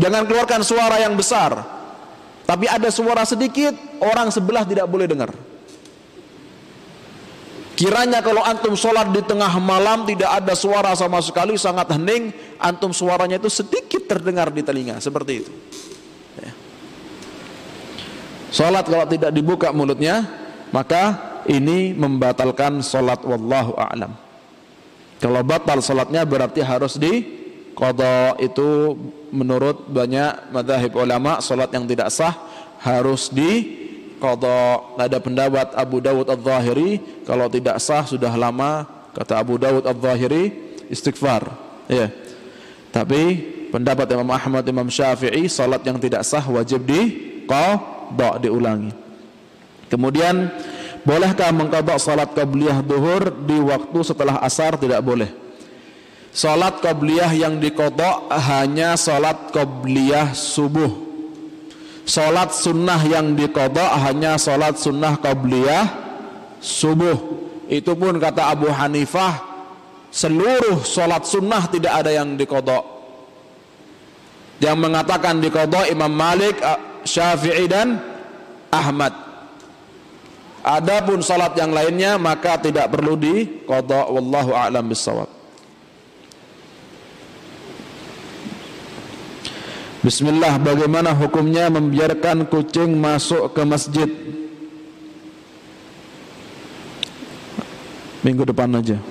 [0.00, 1.75] Jangan keluarkan suara yang besar
[2.46, 5.34] tapi ada suara sedikit orang sebelah tidak boleh dengar
[7.76, 12.88] Kiranya kalau antum sholat di tengah malam tidak ada suara sama sekali sangat hening, antum
[12.88, 15.52] suaranya itu sedikit terdengar di telinga seperti itu.
[16.40, 16.52] Ya.
[18.48, 20.24] Sholat kalau tidak dibuka mulutnya,
[20.72, 24.16] maka ini membatalkan sholat wallahu a'lam.
[25.20, 27.44] Kalau batal sholatnya berarti harus di
[27.76, 28.96] kodok itu
[29.36, 32.32] menurut banyak madhahib ulama sholat yang tidak sah
[32.80, 33.84] harus di
[34.16, 40.74] qada ada pendapat Abu Dawud Al-Zahiri kalau tidak sah sudah lama kata Abu Dawud Al-Zahiri
[40.88, 41.52] istighfar.
[41.86, 42.08] Ya
[42.90, 47.00] tapi pendapat Imam Ahmad Imam Syafi'i salat yang tidak sah wajib di
[47.44, 48.96] qada diulangi.
[49.92, 50.48] Kemudian
[51.04, 54.80] bolehkah mengqada salat qabliyah duhur di waktu setelah asar?
[54.80, 55.45] Tidak boleh
[56.36, 61.06] salat qabliyah yang diqada hanya salat qabliyah subuh
[62.06, 65.90] Salat sunnah yang dikodok hanya salat sunnah qabliyah
[66.62, 67.18] subuh.
[67.66, 69.42] Itu pun kata Abu Hanifah
[70.14, 72.86] seluruh salat sunnah tidak ada yang dikodok.
[74.62, 76.62] Yang mengatakan dikodok Imam Malik,
[77.02, 77.98] Syafi'i dan
[78.70, 79.10] Ahmad.
[80.62, 84.14] Adapun salat yang lainnya maka tidak perlu dikodok.
[84.14, 85.35] Wallahu a'lam bisawab.
[90.06, 94.06] Bismillah bagaimana hukumnya membiarkan kucing masuk ke masjid?
[98.22, 99.02] Minggu depan aja.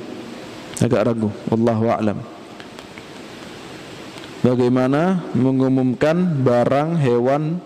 [0.79, 1.27] Agak ragu.
[1.51, 2.23] Wallahu a'lam.
[4.39, 7.59] Bagaimana mengumumkan barang hewan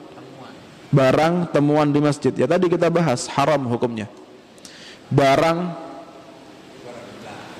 [0.89, 2.33] Barang temuan di masjid?
[2.33, 4.09] Ya tadi kita bahas haram hukumnya.
[5.13, 5.77] Barang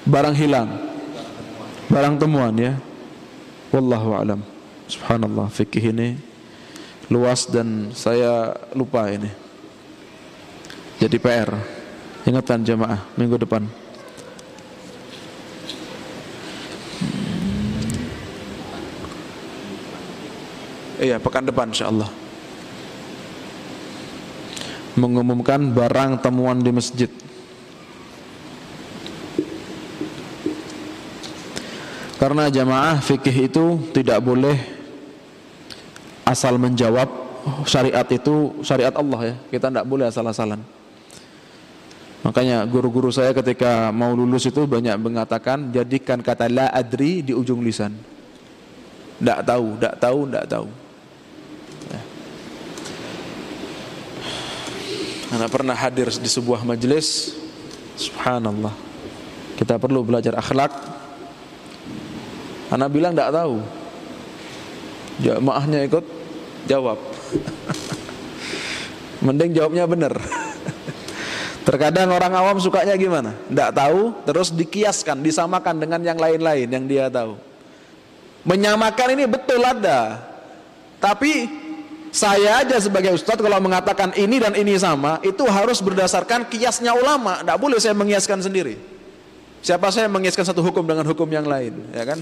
[0.02, 0.82] Barang hilang.
[1.94, 2.74] Barang temuan ya.
[3.70, 4.42] Wallahu a'lam
[4.90, 6.18] Subhanallah fikih ini
[7.14, 9.30] luas dan saya lupa ini.
[10.98, 11.54] Jadi PR.
[12.26, 13.70] Ingatan jemaah minggu depan.
[20.98, 22.10] Iya, pekan depan insyaallah.
[24.98, 27.08] Mengumumkan barang temuan di masjid.
[32.20, 34.79] Karena jamaah fikih itu tidak boleh
[36.30, 37.10] asal menjawab
[37.66, 39.36] syariat itu syariat Allah ya.
[39.58, 40.62] Kita tidak boleh asal-asalan.
[42.22, 47.64] Makanya guru-guru saya ketika mau lulus itu banyak mengatakan jadikan kata la adri di ujung
[47.66, 47.96] lisan.
[49.20, 50.68] Tidak tahu, tidak tahu, tidak tahu.
[51.90, 52.02] Ya.
[55.40, 57.36] Anak pernah hadir di sebuah majelis,
[57.96, 58.72] subhanallah.
[59.56, 60.72] Kita perlu belajar akhlak.
[62.72, 63.56] Anak bilang tidak tahu.
[65.20, 66.19] Jamaahnya ikut
[66.66, 67.00] jawab.
[69.20, 70.14] Mending jawabnya benar.
[71.68, 73.36] Terkadang orang awam sukanya gimana?
[73.46, 77.38] Tidak tahu, terus dikiaskan, disamakan dengan yang lain-lain yang dia tahu.
[78.48, 80.24] Menyamakan ini betul ada.
[80.98, 81.46] Tapi
[82.10, 87.46] saya aja sebagai ustadz kalau mengatakan ini dan ini sama, itu harus berdasarkan kiasnya ulama.
[87.46, 88.80] Tidak boleh saya mengiaskan sendiri.
[89.62, 92.20] Siapa saya mengiaskan satu hukum dengan hukum yang lain, ya kan?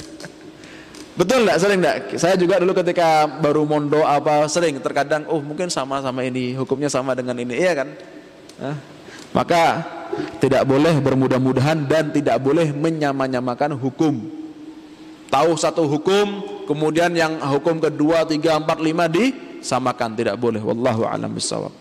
[1.18, 1.58] Betul enggak?
[1.58, 1.98] Sering enggak?
[2.22, 6.94] Saya juga dulu ketika baru mondo apa sering terkadang oh mungkin sama sama ini, hukumnya
[6.94, 7.90] sama dengan ini, iya kan?
[8.62, 8.78] Nah,
[9.34, 9.82] maka
[10.38, 14.30] tidak boleh bermudah-mudahan dan tidak boleh menyamanyamakan hukum.
[15.28, 20.62] Tahu satu hukum, kemudian yang hukum kedua, tiga, empat, lima disamakan tidak boleh.
[20.62, 21.74] Wallahu a'lam bishawab.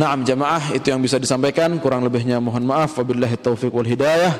[0.00, 4.32] Naam jamaah itu yang bisa disampaikan kurang lebihnya mohon maaf wabillahi taufiq wal hidayah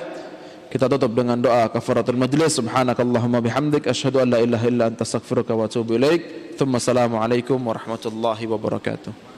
[0.71, 2.63] kita tutup dengan doa kafaratul majlis.
[2.63, 6.55] Subhanakallahumma bihamdik asyhadu an la ilaha illa anta astaghfiruka wa atubu ilaik.
[6.55, 9.30] Tsumma assalamu alaikum warahmatullahi wabarakatuh.